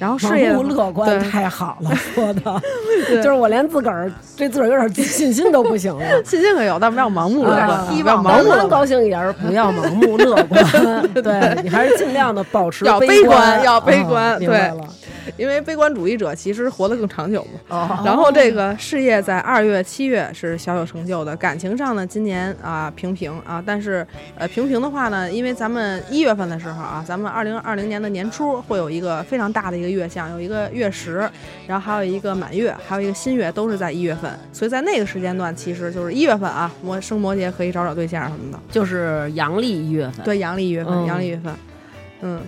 [0.00, 2.62] 然后事业盲目乐观对太好了，说的
[3.16, 6.04] 就是我连自个儿对自个儿有点自信心都不行了。
[6.24, 8.68] 信心可有，但不要盲目乐观，啊不要盲目。
[8.68, 10.64] 高兴一点儿，不要盲目乐观。
[11.20, 14.88] 对你还是尽量的保持要悲悲观要悲啊观明白对了。
[15.36, 17.60] 因为悲观主义者其实活得更长久嘛。
[17.68, 24.06] 哦，然后这个事业在二月、七月是小有成就的，感情上呢，今年啊平平啊，但是
[24.36, 31.28] 呃平平的话呢，因为咱们一月份的时候啊，咱们二零二零年的年初会有一个非常大的一个月相，有一个月食，
[31.66, 38.58] 然后还有一个满月，还有一个新月，都是在一月份，所以在那个时间段，其实就是一月份啊，摩生摩羯可以找找对象什么的。
[38.70, 41.58] 就是阳历一月份，对，阳历一月份，嗯阳历一月份，嗯，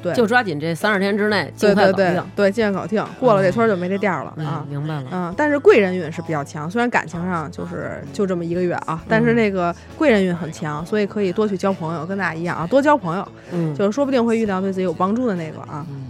[0.03, 2.31] 对，就抓紧这三十天之内尽对对对快搞定。
[2.37, 4.67] 对，尽快搞定，过了这村就没这店儿了啊嗯，。
[4.69, 5.05] 明白了。
[5.13, 15.87] 嗯，但是贵人运是比较强，虽然感情上就是就这么一个月啊，但是那个贵人运很强，所以可以多去交朋友，跟大家一样啊，多交朋友，嗯，就是说不定会遇到对自己有帮助的那个啊。
[15.89, 16.07] 嗯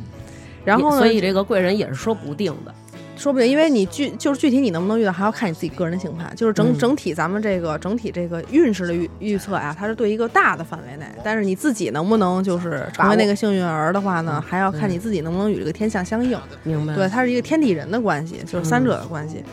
[0.62, 2.74] 然后呢，所以这个贵人也是说不定的。
[3.20, 6.34] 说不定，因为你具就是具体你能不能遇到，还要看你自己个人的星盘。
[6.34, 16.38] 就是整、嗯整体咱们这个整体这个运势的预预测呀，它是对一个大的范围内，但是你自己能不能就是成为那个幸运儿的话呢，还要看你自己能不能与这个天象相应。
[16.62, 16.94] 明白？
[16.94, 19.44] 对，，它是一个天地人的关系，就是三者的关系。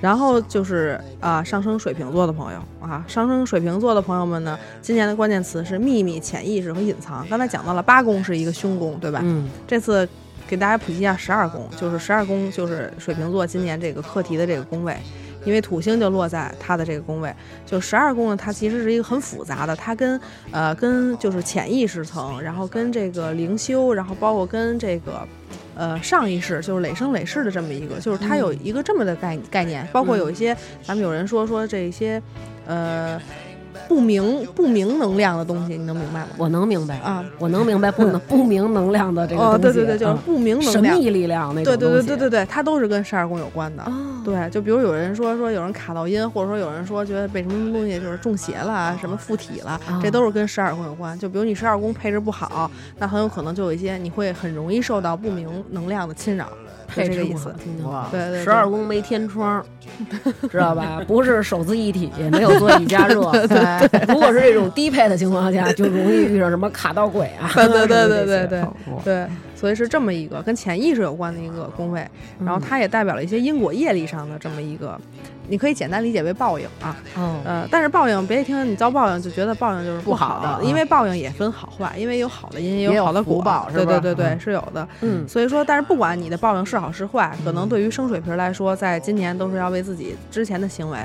[0.00, 7.24] 然后就是啊、上升水瓶座的朋友啊，上升水瓶座的朋友们呢，今年的关键词是秘密、潜意识和隐藏。
[7.30, 9.20] 刚才讲到了八宫是一个凶宫，对吧？
[9.22, 10.06] 嗯这次
[10.54, 14.96] 给大家普及一下十二宫，就是十二宫就是水瓶座今年这个课题的这个宫位。
[15.44, 17.30] 因为土星就落在它的这个宫位，
[17.66, 20.18] 就十二宫呢，它其实是一个很复杂的，它跟
[20.50, 25.28] 呃跟就是潜意识层，然后跟这个灵修，然后包括跟这个
[25.74, 32.22] 呃上一世，就是累生累世的这么一个，就是它有一个这么的概概念，包括有一些咱们有人说说这些
[32.64, 33.20] 呃
[33.88, 36.28] 不明不明能量的东西，你能明白吗？
[36.36, 40.94] 我能明白啊，我能明白不能 不明能量的这个哦，东西对对对，就是嗯不明能量。
[40.94, 43.82] 神，秘力量那种对对对对对对，它都是跟十二宫有关的。
[43.84, 43.92] 哦，
[44.24, 51.18] 对，就比如有人说说有人卡到音，或者说有人说觉得被什么东西就是中邪了啊，什么附体了，这啊都是跟十二宫有关。
[51.18, 56.48] 就比如你十二宫配置不好，那很有可能就有一些你会很容易受到不明能量的侵扰，
[56.94, 57.54] 就这个意思。
[58.10, 59.64] 对对对，十二宫没天窗，
[60.50, 61.02] 知道吧？
[61.06, 63.20] 不是手自一体，没有座椅加热。
[63.46, 67.50] 对如果是这种低配的情况下，就容易遇上什么卡到鬼啊。
[67.54, 68.64] 对对 对对对
[69.04, 72.06] 对，所以是这么一个跟潜意识有关的一个宫位，
[72.44, 74.98] 然后它也代表了一些因果业力上的这么一个，
[75.48, 76.96] 你可以简单理解为报应啊。
[77.16, 80.48] 哦，呃，但是报应别一听你遭报应就觉得报应就是不好好的。
[80.48, 83.42] 啊因为报应也分好坏，因为有好的因，有好的果
[83.72, 84.40] 对对对对，嗯。
[84.40, 84.88] 是有的。
[85.00, 85.28] 嗯。
[85.28, 90.98] 所以说，但是不管你的报应是好是坏，可能对于生水瓶来说，在今年都是要为自己之前的行为，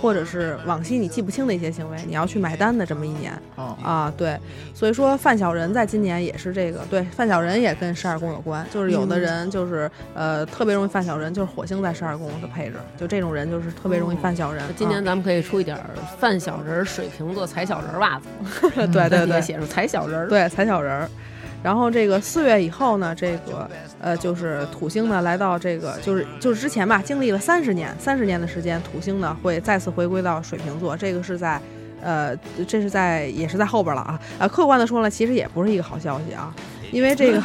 [0.00, 3.32] 或者是往昔你记不清的一些行为，你要去买单的这么一年。
[3.56, 4.12] 哦，啊。
[4.16, 4.38] 对，
[4.74, 14.62] 所以说犯小人在今年也是这个，对，犯小人也跟十二宫有关，就是有的人就是、呃特别容易犯小人，就是火星在十二宫的配置，就这种人就是特别容易犯小人。
[14.76, 18.26] 今年啊咱们可以出一点儿犯小人儿水瓶座踩小人儿袜子，
[18.92, 20.28] 对对对，写出踩小人儿。
[20.28, 21.10] 对，踩小人儿。
[21.62, 23.68] 然后这个四月以后呢，这个
[24.00, 31.60] 呃，就是土星呢来到这个，就是就是之前吧，经历了三十年，三十年的时间，土星呢会再次回归到水瓶座，这个是在。
[32.04, 34.18] 呃，这是在也是在后边了啊。
[34.40, 36.52] 啊，客观的说呢，其实也不是一个好消息啊，
[36.90, 37.40] 因为这个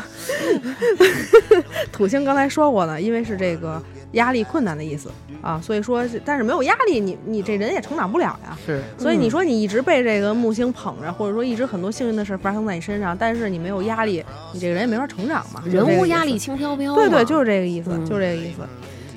[1.93, 3.79] 土星刚才说过呢，因为是这个
[4.13, 8.57] 压力困难的意思啊，所以说，但是没有压力，你你这人也成长不了呀。
[8.65, 15.61] 是所以你说你一直被这个木星捧着，或者说一直很多幸运的事发生在你身上，但是你没有压力，你这个人也没法成长嘛。
[15.65, 16.95] 人无压力力，轻飘飘。
[16.95, 18.61] 对对，就是这个意思，嗯就是这个意思。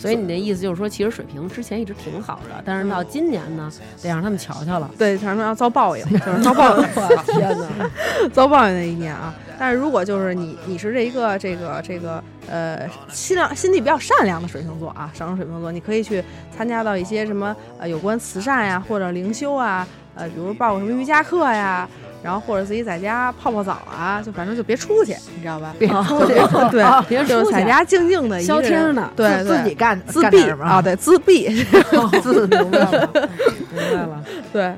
[0.01, 3.71] 所以你的意思就是说，其实水平之前一直挺好的，但是到今年呢，
[4.03, 4.91] 得让他们瞧瞧了。
[4.97, 6.85] 对，他们要遭报应，就是 遭报应，
[7.27, 7.91] 天哪！
[8.33, 9.35] 遭报应的一年啊。
[9.59, 16.25] 但是如果就是你，你是这一个这个这个呃心量心地比较善良的水瓶座啊，上升水瓶座，你可以去
[16.57, 21.87] 参加到一些什么呃有关慈善呀，或者灵修啊，呃，比如报个什么瑜伽课呀。
[22.23, 25.75] 然后或者自己在家泡泡澡啊，就反正就别出去，你知道吧？
[25.79, 26.35] 别出去
[26.71, 31.65] 对，别出去在家静静的消停呢对自自己，干自闭啊，对，自闭，
[32.23, 33.11] 自明白了，
[33.73, 34.25] 明白了。
[34.53, 34.75] 对。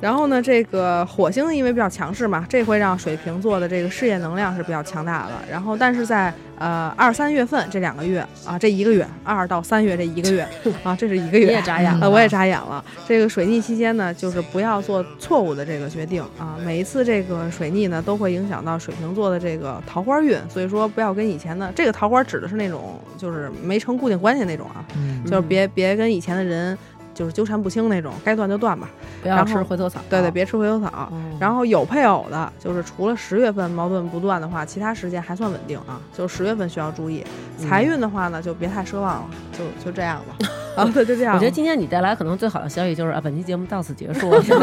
[0.00, 5.32] 然后呢，这个火星因为比较强势嘛，这会让水瓶座的这个事业能量是比较强大的。
[5.50, 10.46] 然后，但是在呃二三月份这两个月啊，这一个月 二到三月这一个月
[10.84, 12.84] 啊，这是一个月，你也眨眼了啊，我也眨眼了。
[13.08, 16.56] 这个水逆期间呢，就是不要做错误的这个决定啊。
[16.64, 26.78] 每一次这个水逆呢，都会影响到水瓶座的这个桃花运，所以说不要跟以前的这个桃花指的是那种就是没成固定关系那种啊，嗯就是别别跟以前的人
[27.18, 28.88] 就是纠缠不清那种，该断就断吧。
[29.20, 30.00] 不要吃回头草。
[30.08, 30.86] 对对，别吃回头草。
[30.86, 36.00] 哦然后有配偶的，就是除了十月份矛盾不断的话，其他时间还算稳定啊。
[36.16, 37.24] 就十月份需要注意
[37.56, 40.46] 财运的话呢，就别太奢望了，就就这样吧。
[40.78, 41.34] 啊， 对，就这样。
[41.34, 44.60] 我觉得今天你带来可能最好的消息就是啊，本期节目到此结束， 就是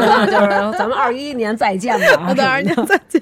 [0.78, 2.28] 咱们二一年再见吧。
[2.28, 3.22] 啊， 对，二一年再见。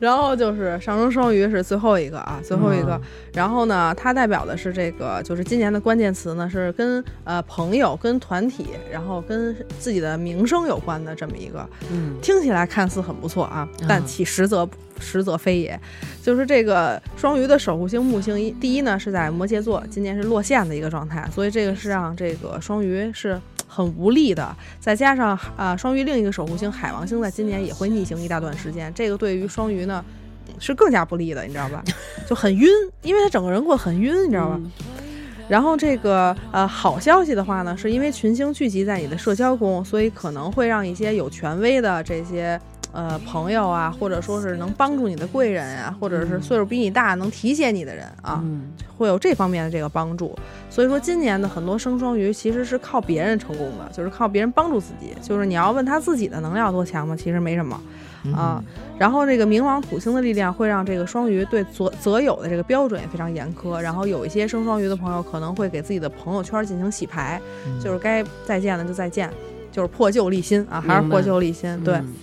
[0.00, 2.92] 然后就是上升双鱼是最后一个啊，最后一个。
[2.94, 3.00] 嗯
[3.34, 11.68] 然后呢，它代表的是这个，就是今年的关键词呢是跟呃朋友、跟团体，然后跟自己的名声有关的这么一个。
[11.90, 14.64] 嗯，听起来看似很不错啊，但啊其实则
[15.00, 15.78] 实则非也。
[16.22, 24.56] 就是这个双鱼的守护星木星一，第一呢是在摩羯座，今年是落陷的一个状态，所以这个是让这个双鱼是很无力的。
[24.80, 30.04] 再加上啊、呃双鱼另一个守护星海王星在今年也会逆行一大段时间，这个对于双鱼呢
[30.58, 31.82] 是更加不利的，你知道吧？
[32.28, 32.68] 就很晕，
[33.02, 34.58] 因为他整个人过得很晕，你知道吧？
[34.58, 34.70] 嗯
[35.46, 42.58] 然后这个呃好消息的话呢，是因为群星聚集在你的社交宫，所以可能会让一些有权威的这些
[42.94, 50.34] 呃朋友啊，或者说是能帮助你的贵人啊，或者是岁数比你大能提携你的人啊，嗯会有这方面的这个帮助。
[50.70, 55.12] 所以说今年的很多生双鱼其实是靠别人成功的，就是靠别人帮助自己。
[55.20, 57.16] 就是你要问他自己的能量多强吗？
[57.16, 57.80] 其实没什么。
[58.34, 58.62] 啊，
[58.98, 67.38] 然后这个冥王土星的力量会让这个双鱼对择择友的这个标准也非常严苛，然后有一些生双鱼的朋友可能会给自己的朋友圈进行洗牌，
[67.82, 69.30] 就是该再见的就再见，
[69.70, 71.96] 就是破旧立新啊，还是破旧立新，对。
[71.96, 72.14] 嗯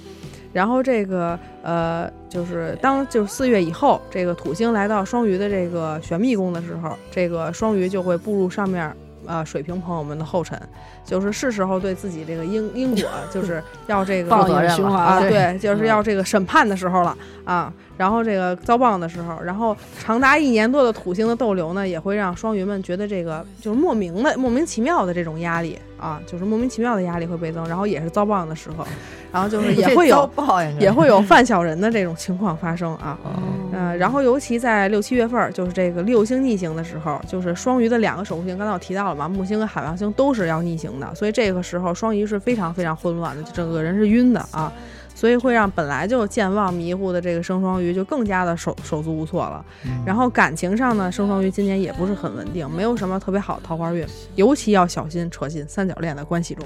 [0.54, 8.94] 然后这个呃，就是当就是四月以后，这个土星来到双鱼的这个玄秘宫的时候，这个双鱼就会步入上面
[9.26, 10.60] 呃水瓶朋友们的后尘，
[11.04, 17.72] 就是是时候对自己这个因因果就是 要这个报责任了应循环啊，对，就是要这个审判的时候了啊。
[17.98, 28.84] 然后这个遭报应的时候，然后长达一年多的土星的逗留呢，也会让双鱼们觉得这个就是莫名的、莫名其妙的这种压力啊，就是莫名其妙的压力会倍增，然后也是遭报应的时候，
[29.32, 33.16] 然后就是也会有报应，也会有犯小人的这种情况发生啊。
[33.24, 33.30] 哦
[33.74, 44.72] 呃，然后尤其在六七月份儿，就是这个六星逆行的时候，就是双鱼的两个守护星，刚才我提到了嘛，木星跟海王星都是要逆行的，所以这个时候双鱼是非常非常混乱的，就整个人是晕的啊，
[45.16, 49.66] 所以会让本来就健忘迷糊的这个生双鱼就更加的手手足无措了。
[50.06, 56.66] 然后感情上呢，生双鱼今年也不是很稳定，没有什么特别好的桃花运，尤其要小心扯进三角恋的关系中。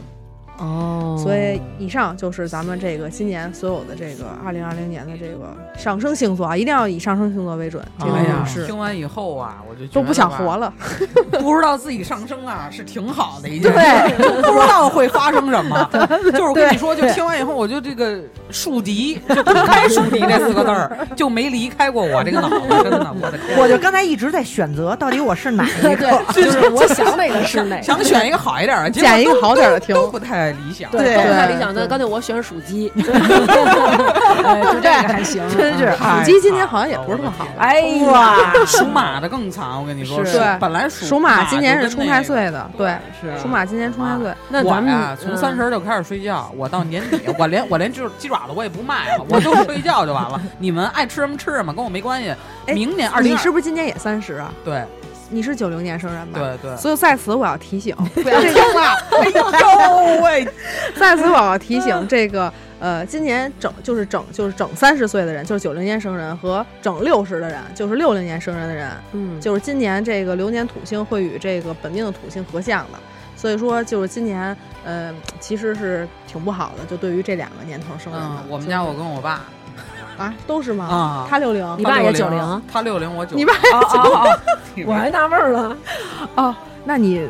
[0.58, 7.84] 哦，所以以上就是咱们这个今年所有的这个二零二零年的这个上升星座啊，一定要以上升星座为准。
[8.00, 10.74] 这个哎呀是，听完以后啊，我就都不想活，了。
[11.40, 15.90] 不知道自己上升啊是挺好的一件事，就不知道会发生什么。
[16.32, 23.60] 就是我跟你说，就听完以后，我就这个树敌，就不开树敌这四个字儿 就没离开过我这个脑子，真的，我的天！
[23.60, 26.22] 我就刚才一直在选择，到底我是哪一个？
[26.34, 27.84] 对，就是我想哪个是哪个。
[27.84, 30.90] 想选一个好一点的，结果捡一个好点的听都不太理想。
[30.92, 31.74] 对，对不太理想。
[31.74, 32.92] 那对刚才我选属鸡，
[34.44, 37.48] 哎就这个还行，真是啊属鸡今年好像也不是特么好。
[37.58, 44.34] 哎呀，哇，属马的更惨，我跟你说，对本来属属马今年是冲太岁的，对，是属马今年冲太岁。
[44.50, 50.42] 那咱们呀，从嗯三十就开始睡觉，我到年底，我连我连就是鸡爪子我也不卖了，我就睡觉就完了。
[50.58, 52.34] 你们爱吃什么吃什么，跟我没关系。
[52.68, 54.52] 哎明年二零你是不是今年也三十啊？
[54.64, 54.84] 对
[55.30, 56.40] 你是九零年生人吧？。
[56.40, 60.48] 对对，所以在此我要提醒， 不要这话，哎呦喂，
[60.98, 73.00] 在此我要提醒这个呃，今年整就是整就是整三十岁的人，就是九零年生人和整六十的人，就是六零年生人的人，嗯，就是今年这个流年土星会与这个本命的土星合相的，
[73.36, 79.46] 所以说就是今年呃其实是挺不好的，就对于这两个年头生人的嗯，，我们家我跟我爸
[80.18, 80.86] 啊都是吗？
[80.86, 83.60] 啊，他六零，你爸也他90 60，他六零，我九，你爸也
[83.92, 84.04] 九
[84.76, 85.76] 零，我还纳闷了，
[86.36, 86.56] 哦，
[86.86, 87.28] 那你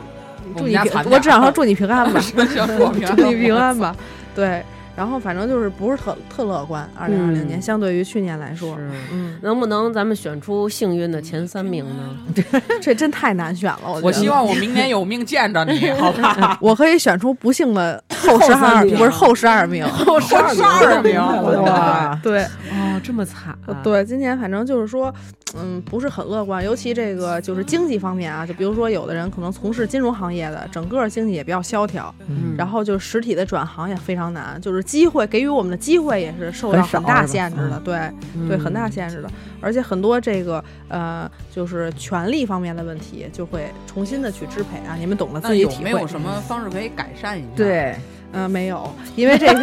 [0.58, 2.20] 祝你平我只想说祝你平安吧，
[3.16, 3.96] 祝你平安吧，
[4.36, 4.64] 对。
[4.96, 8.78] 然后反正就是不是特特乐观，二零二零年嗯相对于去年来说，
[9.12, 12.18] 嗯，能不能咱们选出幸运的前三名呢？
[12.82, 13.80] 这真太难选了。
[13.86, 16.58] 我觉得我希望我明年有命见着你，好吧？
[16.62, 19.86] 我可以选出不幸的后十二，名不是后十二名。
[19.90, 21.20] 后十十二名
[21.64, 25.14] 哇，对哦，这么惨，对，今年反正就是说，
[25.58, 38.12] 嗯，不是很乐观，尤其这个就是经济方面啊，就比如说有的人可能从事金融行业的，整个经济也比较萧条，嗯然后就是实体的转行也非常难，就是机会给予我们的机会也是受到很大限制的，对
[38.48, 39.30] 对，很大限制的，
[39.60, 45.90] 而且很多这个呃，就是权利方面的问题就会重新的去支配啊，你们懂得自己体会。
[45.90, 46.08] 有没有。
[46.08, 47.96] 什么方式可以改善一下？，对，
[48.34, 49.62] 嗯、没有，因为这个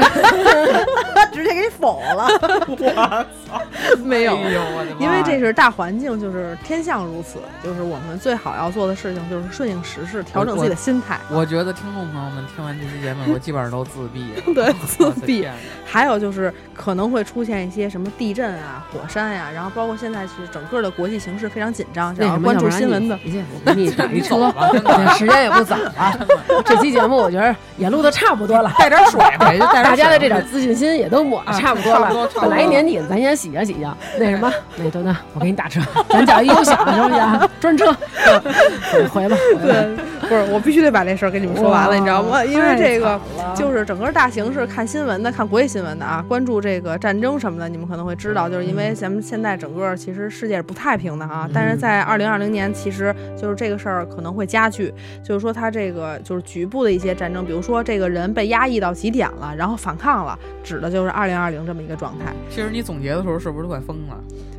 [1.33, 2.27] 直接给否了。
[2.69, 3.61] 我操，
[4.03, 4.37] 没有！
[4.99, 11.19] 因为这是大环境，就是天象如此，就是我们最好要做的事情就是顺应时势，调整自己的心态。
[11.31, 14.43] 我觉得听众朋友们听完这期节目，我基本上都自闭了。
[14.55, 15.47] 对自闭
[15.85, 23.19] 还有就是可能会出现一些什么地震啊、火山呀、然后包括现在是整个的国际形势非常紧张，想要关注新闻 的。
[23.25, 26.27] 你走了，真的对时间也不早了。
[26.65, 28.73] 这期节目我觉得也录的差不多了。
[28.79, 37.51] 带点水回去，带大家的这点自信心也都抹差不多了本来年底咱先洗呀洗呀，那什么， 那等等，我给你打车，咱叫一优享行不行？
[37.61, 37.95] 专车，
[38.93, 39.37] 对回吧。
[39.37, 39.97] 回吧对，
[40.33, 42.43] 不是，我必须得把这事儿跟你们说完了，你知道吗？
[42.43, 43.21] 因为这个
[43.55, 51.47] 就是整个大形势，看新闻的、看国际新闻的啊，关注这个战争什么的，你们可能会知道，就是因为咱们现在整个其实世界是不太平的啊。
[51.53, 62.33] 但是在二零二零年，其实就是这个事儿可能会加剧，就是说它这个就是局部的一些战争，比如说这个人被压抑到极点了，然后反抗了，指的就是二零二零这么一个状态。
[62.49, 64.17] 其实你总结的时候是不是都快疯了？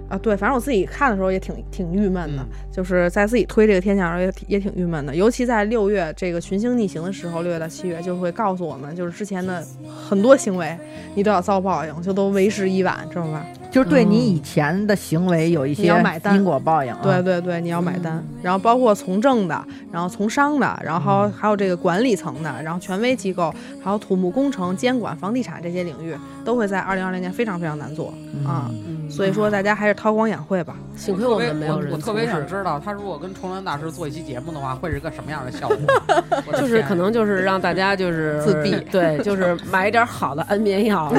[0.10, 9.66] 啊，对，反正我自己看的时候也挺挺郁闷的，嗯就是在自己推这个天象的时候也挺也挺郁闷的，尤其在六月这个群星逆行的时候，六月到七月就会告诉我们，就是之前的
[10.08, 10.78] 很多行为
[11.16, 13.46] 你都要遭报应，就都为时已晚，知道吧？
[13.72, 15.92] 就是对你以前的行为有一些
[16.32, 17.00] 因果报应啊。
[17.02, 23.52] 对对对，你要买单，然后包括从政的，然后从商的，然后还有这个管理层的，然后权威机构，
[23.84, 28.14] 还有土木工程、监管、房地产这些领域，都会在二零二零年非常非常难做
[28.46, 28.70] 啊。
[28.72, 30.76] 嗯所以说大家还是韬光养晦吧。
[30.96, 36.54] 幸亏我们没有人我我特别想知道，他如果跟重阳大师做一期节目的话，会是个什么样的效果？
[36.60, 41.12] 就是可能就是让大家就是自闭 对，就是买一点好的安眠药，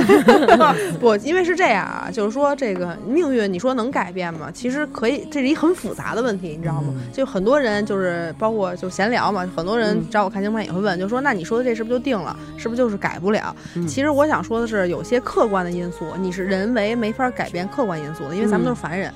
[1.00, 4.48] 不，因为是这样啊，就是说这个命运，你说能改变吗？
[4.52, 6.94] 其实可以，这是一很复杂的问题，你知道吗？
[7.12, 12.36] 就很多人就是包括就闲聊嘛，很多人嗯找我看星盘也会问，就说那你说的这是不是就定了？
[12.56, 13.54] 是不是就是改不了？
[13.74, 19.12] 嗯其实我想说的是，有些客观的因素，你是人为没法改变客观因素的，因为咱们都是凡人。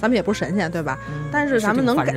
[0.00, 0.98] 咱们也不是神仙，对吧？
[1.30, 2.12] 但是咱们能改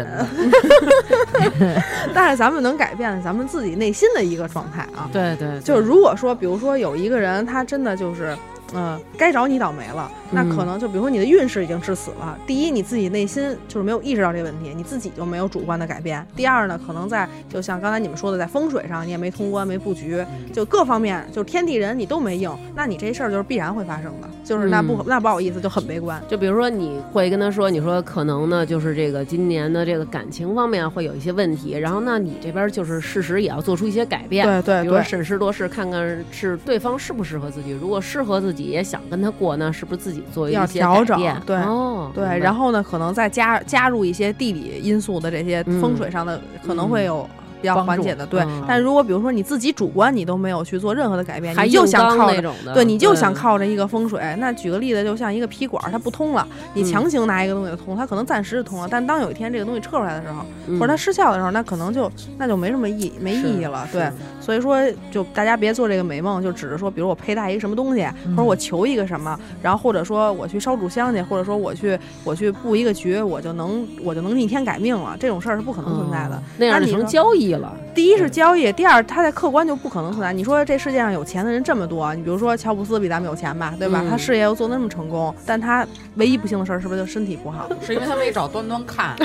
[2.15, 5.07] 但是咱们能改变咱们自己内心的一个状态啊。
[5.13, 8.36] 对对，就是如果说，比如说有一个人，他真的就是，
[8.73, 12.38] 嗯，该找你倒霉了，那嗯可能就比如说你的运势已经致死了。
[12.45, 16.25] 第一，你自己内心就是没有意识到这个问题，你自己就没有主观的改变。
[16.36, 20.23] 第二呢，可能在就像刚才你们说的，在风水上你也没通关、没布局，
[20.53, 26.21] 就各方面就是天地人你都没应，那你这事儿就是必然会发生的，就是那不、嗯那不好意思就很悲观。
[26.27, 41.19] 就比如说，你会跟他说，你说可能呢，就是这个今年的这个感情方面会有一些问题，然后那你这边就是事实也要做出一些改变，对对比如说审时度势，看看是对方适不适合自己，如果适合自己，也想跟他过，那是不是自己做一要些调整？
[41.45, 45.82] 对哦，对，然后呢，可能再加加入一些地理因素的这些嗯。
[45.82, 47.28] 风水上的，可能会有
[47.74, 48.26] 比较缓解的。
[48.26, 52.32] 对嗯，但如果比如说你自己主观你都没有去做任何的改变，你就想靠。
[52.32, 54.22] 那种的，对，你就想靠着一个风水。
[54.39, 63.88] 那举个例子，就像一个皮管儿，它不通了，你嗯强行拿一个东西通，它可能暂时是通了，但当有一天这个东西撤出来的时候，嗯，或者它失效的时候，那可能就那就没什么意没意义了。
[63.91, 64.09] 对，
[64.41, 64.78] 所以说
[65.11, 76.36] 就大家别做这个美梦，就只是说，比如我佩戴一个什么东西，或者我求一个什么，然后或者说我去烧炷香去，或者说我去我去布一个局，我就能我就能逆天改命了，这种事儿是不可能存在的。
[76.36, 77.72] 哦那样你说交易了。
[77.93, 80.34] 第一是交易，第二他在客观就不可能存在。
[80.34, 84.01] 你说这世界上有钱的人这么多，你比如说乔布斯比咱们有钱吧，对吧？
[84.03, 85.86] 嗯他事业又做得那么成功，但他
[86.16, 87.70] 唯一不幸的事儿是不是就身体不好？
[87.82, 89.16] 是因为他没找端端看，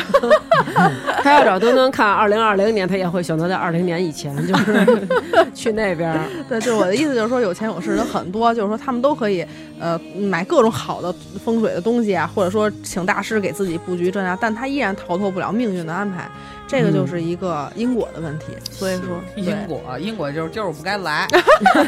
[1.23, 5.09] 他要找端端看二零二零年，他也会选择在二零年以前，就是
[5.55, 6.21] 去那边儿。
[6.49, 9.45] 对，就是我的意思，就是说有钱有势的很多，就是说他们都可以
[9.79, 11.13] 呃买各种好的
[11.45, 16.29] 风水的东西啊，或者说请大师给自己布局这样，但他依然逃脱不了命运的安排，
[16.71, 18.47] 这个就是一个因果的问题。
[18.71, 21.27] 所以说，因果因果就是就是我不该来，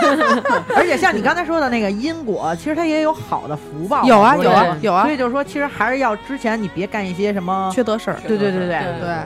[0.75, 4.03] 而且像你刚才说的那个因果，其实它也有好的福报。
[4.05, 7.71] 有啊有啊有啊所，以就是说，其实还是要之前你别干一些什么。
[7.75, 8.17] 缺德事儿。
[8.27, 9.17] 对对对对对对，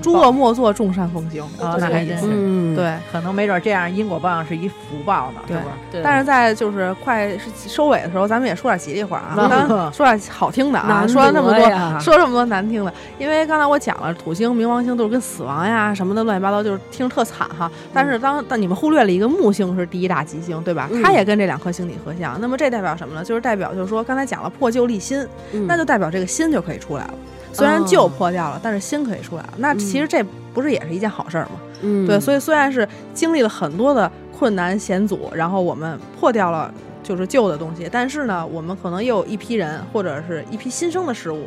[0.00, 1.42] 诸恶莫作，众善奉行。
[1.60, 2.06] 啊，那还真是。
[2.06, 2.26] 个意思。
[2.30, 5.66] 嗯，对，可能没准这样因果报应是一福报呢，是对吧？
[5.92, 17.70] 对但是在就是快是收尾的时候，咱们也说点吉利话啊，嗯咱 说点好听的啊，说了那么多，说这么多难听的，因为刚才我讲了，土星、冥王星都是跟死亡呀什么的乱七八糟，就是听着特惨哈。
[17.92, 20.88] 但是当但你们忽略了一个木星是第一大吉星，对吧？
[20.90, 23.24] 嗯它也跟这两颗星体合相，那么这代表什么呢？
[23.24, 25.20] 就是代表就是说刚才讲了破旧立新，
[25.52, 27.14] 嗯那就代表这个新就可以出来了。
[27.52, 29.54] 虽然哦旧破掉了，但是新可以出来了。
[29.56, 30.22] 那其实这
[30.54, 31.52] 不是也是一件好事儿吗？
[31.82, 36.72] 嗯，对，所以虽然是经历了很多的困难险阻，然后我们破掉了
[37.02, 41.46] 就是旧的东西，但是呢，我们可能又有一批人或者是一批新生的事物，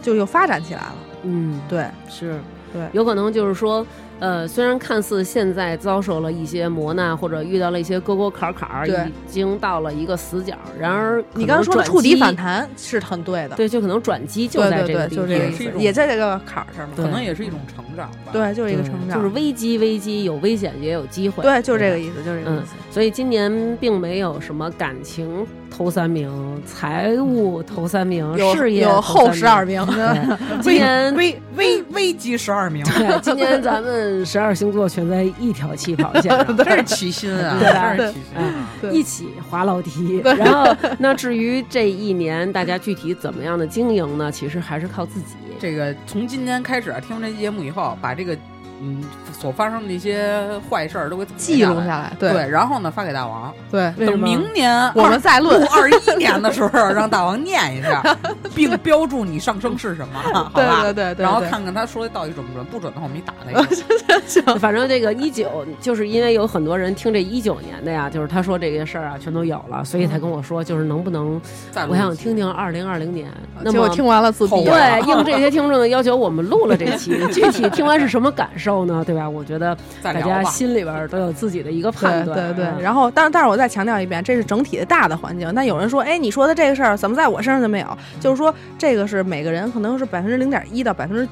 [0.00, 0.94] 就又发展起来了。
[1.22, 2.38] 嗯，对，是，
[2.72, 3.84] 对有可能就是说，
[4.20, 8.94] 呃，虽然看似现在遭受了一些磨难，或者遇到了一些沟沟坎坎儿，已
[9.28, 13.56] 经到了一个死角，然而你刚刚说触底反，弹是很对的。
[13.56, 16.96] 对，就可能转机就在这个对对，就地方，这个意思，是一种也在这个坎儿上面。
[16.96, 18.32] 对可能也是一种成长吧。
[18.32, 19.20] 对，就是一个成长。
[19.20, 22.74] 就是危机，危机有危险也有机会，对，就是这个意意思，就是这个嗯意思。
[22.94, 26.30] 所以今年并没有什么感情头三名、
[26.64, 29.84] 财务头三名、有事业有后十二名，
[30.62, 40.22] 今年危危危机十二名，对，今年咱们十二星座全在一条起跑线上， 真是齐心啊，对吧真是齐心一起滑楼梯。
[40.38, 44.30] 然后，那至于这一年大家具体怎么样的经营呢？
[44.30, 45.34] 其实还是靠自己。
[45.58, 48.38] 这个从今天开始啊，听完这期节目以后，把这个
[48.84, 52.12] 嗯所发生的一些坏事儿都给记录下来。
[52.18, 55.66] 对，对然后呢发给大王，对，等明年我们再论。
[55.68, 58.02] 二一年的时候，让大王念一下，
[58.54, 60.82] 并标注你上升是什么， 好对吧？
[60.82, 64.56] 对对对，然后看看他说的到底准不准，不准的话我们一打他一个。
[64.58, 73.30] 反正这个一九，就是因为有很多人听这一九年的呀，就是他说这些事儿啊，全都有了，所以才跟我说，就是能不能，再我想听听二零二零年。
[73.60, 73.84] 那么。
[73.94, 75.00] 听完了自闭后悔了。
[75.00, 77.16] 对，应这些听众的要求，我们录了这期。
[77.32, 79.02] 具体听完是什么感受呢？
[79.06, 79.28] 对吧？
[79.28, 80.42] 我觉得大家。
[80.44, 82.36] 心里边都有自己的一个判断。
[82.36, 85.52] 对对对，嗯然后，但但是我再强调一遍，这是整体的大的环境。
[85.52, 87.98] 那有人说，哎，你说的这个事儿怎么在我身上就没有？
[88.20, 91.28] 就是说，这个是每个人可能是百分之零点一到百分之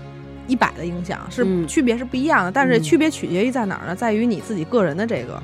[0.46, 2.50] 一百的影响，是嗯区别是不一样的。
[2.50, 3.94] 但是嗯区别取决于在哪儿呢？
[3.94, 5.40] 在于你自己个人的这个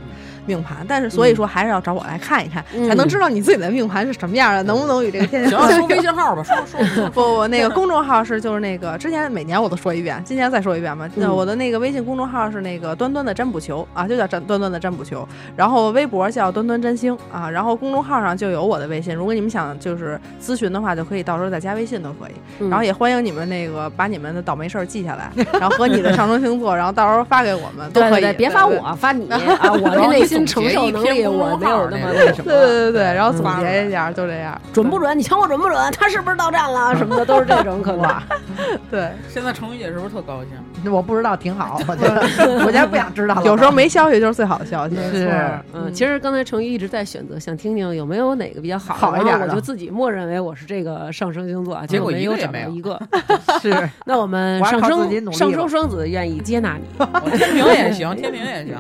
[0.49, 0.79] 命盘。
[0.89, 7.09] 但是所以说，还是要找我来看一看，嗯才能知道你自己的命盘是什么样的，能不能与这个天行，说微信号吧，说说说。
[7.11, 11.09] 不不，那个公众号是就是那个之前每年我都说一遍，今年再说一遍吧。
[11.15, 15.29] 那嗯我的那个微信公众号是那个端端的占卜球啊，就叫占端端的占卜球。
[15.55, 22.33] 然后微博叫端端占星啊，然后公众号上就有我的微信，如果你们想就是咨询的话，就可以到时候再加微信都可以。
[22.61, 25.31] 嗯然后也欢迎你们那个把你们的倒霉事儿记下来，
[25.61, 28.11] 然后和你的上升星座，然后到时候发给我们都可以。
[28.11, 29.73] 对对对，别发我，发你 啊！
[29.73, 32.51] 我这内心心承受能力我没有那么那什么。
[32.51, 34.61] 对对对，然后总嗯结一下，就这样。
[34.73, 35.19] 准不准？
[35.19, 35.93] 你瞧我准不准？
[35.93, 36.97] 他是不是到站了？
[36.97, 38.09] 什么的都是这种可能。
[38.91, 40.93] 对，现在程宇姐是不是特高兴？
[40.93, 42.21] 我不知道，挺好， 我觉得，
[42.65, 43.43] 我现在不想知道了。
[43.45, 44.97] 有时候没消息就是最好的消息。
[45.13, 45.31] 是，
[45.73, 53.01] 嗯，其实刚才程宇一直在选择，想听听有没有哪个比较好，好一点的然后我就自己默认为我是这个上升星座啊，结果没有找一个也没有到一个。
[53.61, 58.77] 是，那我们上升上升双子愿意接纳你，我天平也行，天平也行。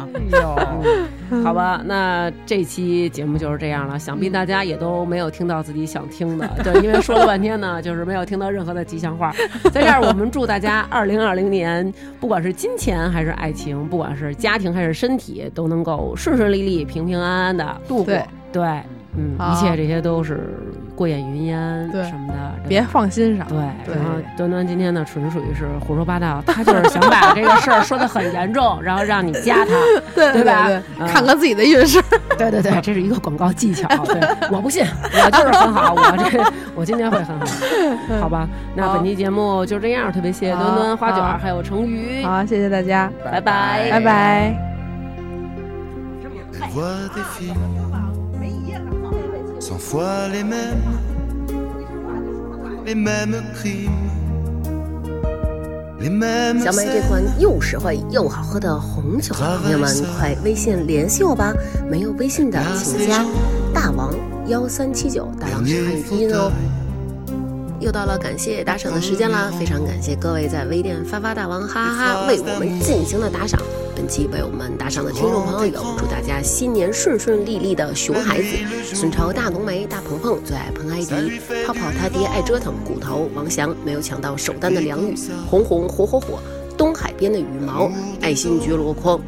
[1.48, 1.82] 好吧？
[1.84, 9.32] 那这期节目就是这样了，想必大家也都没有听到自己想听的， 对，因为说了半天呢，就是没有听到任何的吉祥话。
[9.72, 18.22] 在这儿，我们祝大家二零二零年，不管是金钱还是爱情，不管是家庭还是身体，都能够顺顺利利、平平安安的度过对。
[18.50, 18.62] 对，
[19.16, 20.54] 嗯，一切这些都是
[20.98, 22.34] 过眼云烟对什么的，
[22.68, 23.46] 别放心上。
[23.46, 23.56] 对，
[23.94, 29.70] 然后端端今天呢，纯属于是胡说八道，他就是想把这个事儿说的很严重，然后让你加他，
[30.12, 30.68] 对对吧
[31.06, 32.02] 看看自己的运势。
[32.36, 33.86] 对对对，这是一个广告技巧。
[34.06, 34.20] 对，
[34.50, 37.46] 我不信，我就是很好，我这我今天会很好，
[38.22, 38.48] 好吧？
[38.74, 44.64] 那本期节目就这样，特别谢谢端端、花卷还有成鱼，好，谢谢大家，拜拜拜拜。
[46.74, 47.87] voit des films,
[49.68, 50.80] cent fois les mêmes,
[52.86, 53.90] les mêmes crimes,
[56.00, 61.52] les mêmes 想买这.款又实惠又好喝的红酒，朋友们快微信联系我吧！
[61.86, 63.22] 没有微信的请加
[63.74, 64.14] 大王
[64.46, 66.50] 幺三七九，大王是汉语拼音哦。
[67.78, 69.52] 又到了感谢打赏的时间啦！
[69.58, 73.60] 非常感谢各位在微店发发大王哈哈哈为我们进行的打赏。
[73.98, 78.56] 本期为我们打赏的听众朋友有：祝大家新年顺顺利利的熊孩子、
[78.94, 85.16] 孙超、大浓眉、大鹏鹏、最爱彭艾迪、泡泡他爹爱折腾、骨头、王翔没有抢到首单的梁宇、
[85.50, 86.38] 红红火火火、
[86.76, 87.90] 东海边的羽毛、
[88.20, 89.20] 爱心绝罗筐。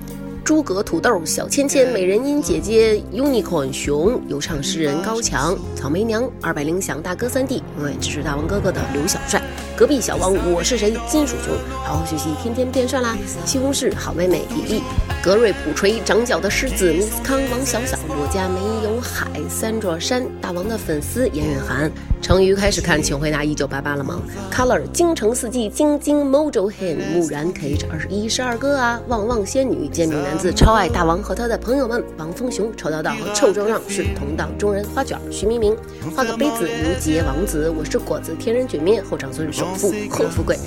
[0.44, 9.42] 诸葛土豆、小芊芊、美人音姐姐、Unicorn 熊、有唱诗人高强、草莓娘、二百零响大哥三弟，永远支持大王哥哥的刘小帅、
[9.80, 10.94] 隔壁小王我是谁？
[11.08, 13.16] 金属熊，好好学习，天天变帅啦！
[13.46, 14.82] 西红柿好妹妹比利、
[15.22, 21.90] 格瑞普锤、长角的狮子 Miss 康、王小小，我家没有海，三座山，大王的粉丝严允涵。
[22.20, 24.20] 成瑜开始看《请回答一九八八》了吗
[24.52, 35.74] ？Color 京城四季京京 Mojo Hen 木然 KH 二十一十二哥啊，旺旺仙女煎饼男子超爱大王和他的朋友们，王峰雄臭道道和臭周让是同党中人，花卷徐明明
[36.14, 40.58] 画个杯子如杰王子，我是果子天人卷面后长孙富贺富贵，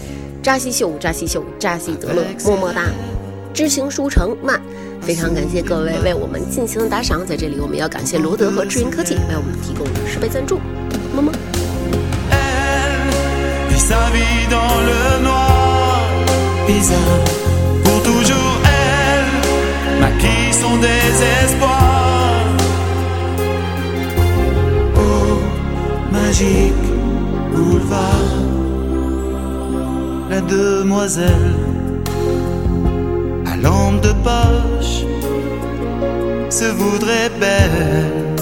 [0.42, 2.86] 扎西秀扎西秀扎西德勒么么哒。
[3.54, 4.60] 知行书城慢，
[5.02, 10.60] 非常感谢各位为我们进行的打赏，在这里我们要感谢罗德和智云科技为我们提供的十倍赞助，
[11.16, 11.32] 么么。
[27.54, 28.63] Boulevard,
[30.34, 31.58] la demoiselle
[33.52, 34.96] à lampe de poche
[36.50, 38.34] se voudrait belle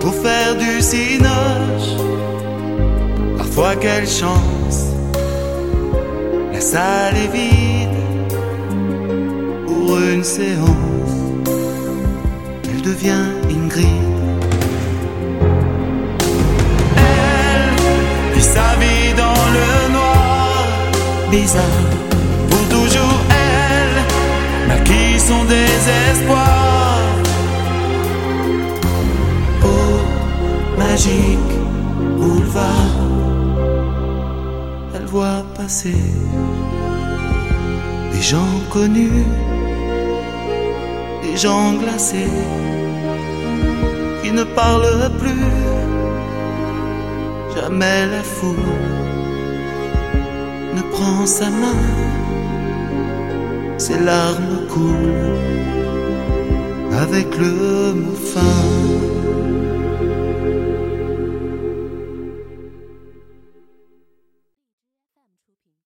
[0.00, 1.92] pour faire du cinoche.
[3.38, 4.78] Parfois quelle chance,
[6.52, 8.00] la salle est vide
[9.66, 11.16] pour une séance.
[12.70, 13.26] Elle devient
[13.56, 14.06] Ingrid.
[16.96, 18.97] Elle vit sa vie
[21.30, 21.62] bizarre.
[22.50, 27.00] Pour toujours, elle maquille son désespoir.
[29.64, 31.52] Oh, magique
[32.18, 32.94] boulevard,
[34.94, 36.02] elle voit passer
[38.12, 39.24] des gens connus,
[41.22, 42.32] des gens glacés
[44.22, 45.44] qui ne parlent plus.
[47.54, 48.97] Jamais la foule
[50.98, 51.82] prend sa main,
[53.78, 55.38] ses larmes coulent
[57.04, 58.97] avec le mot fin.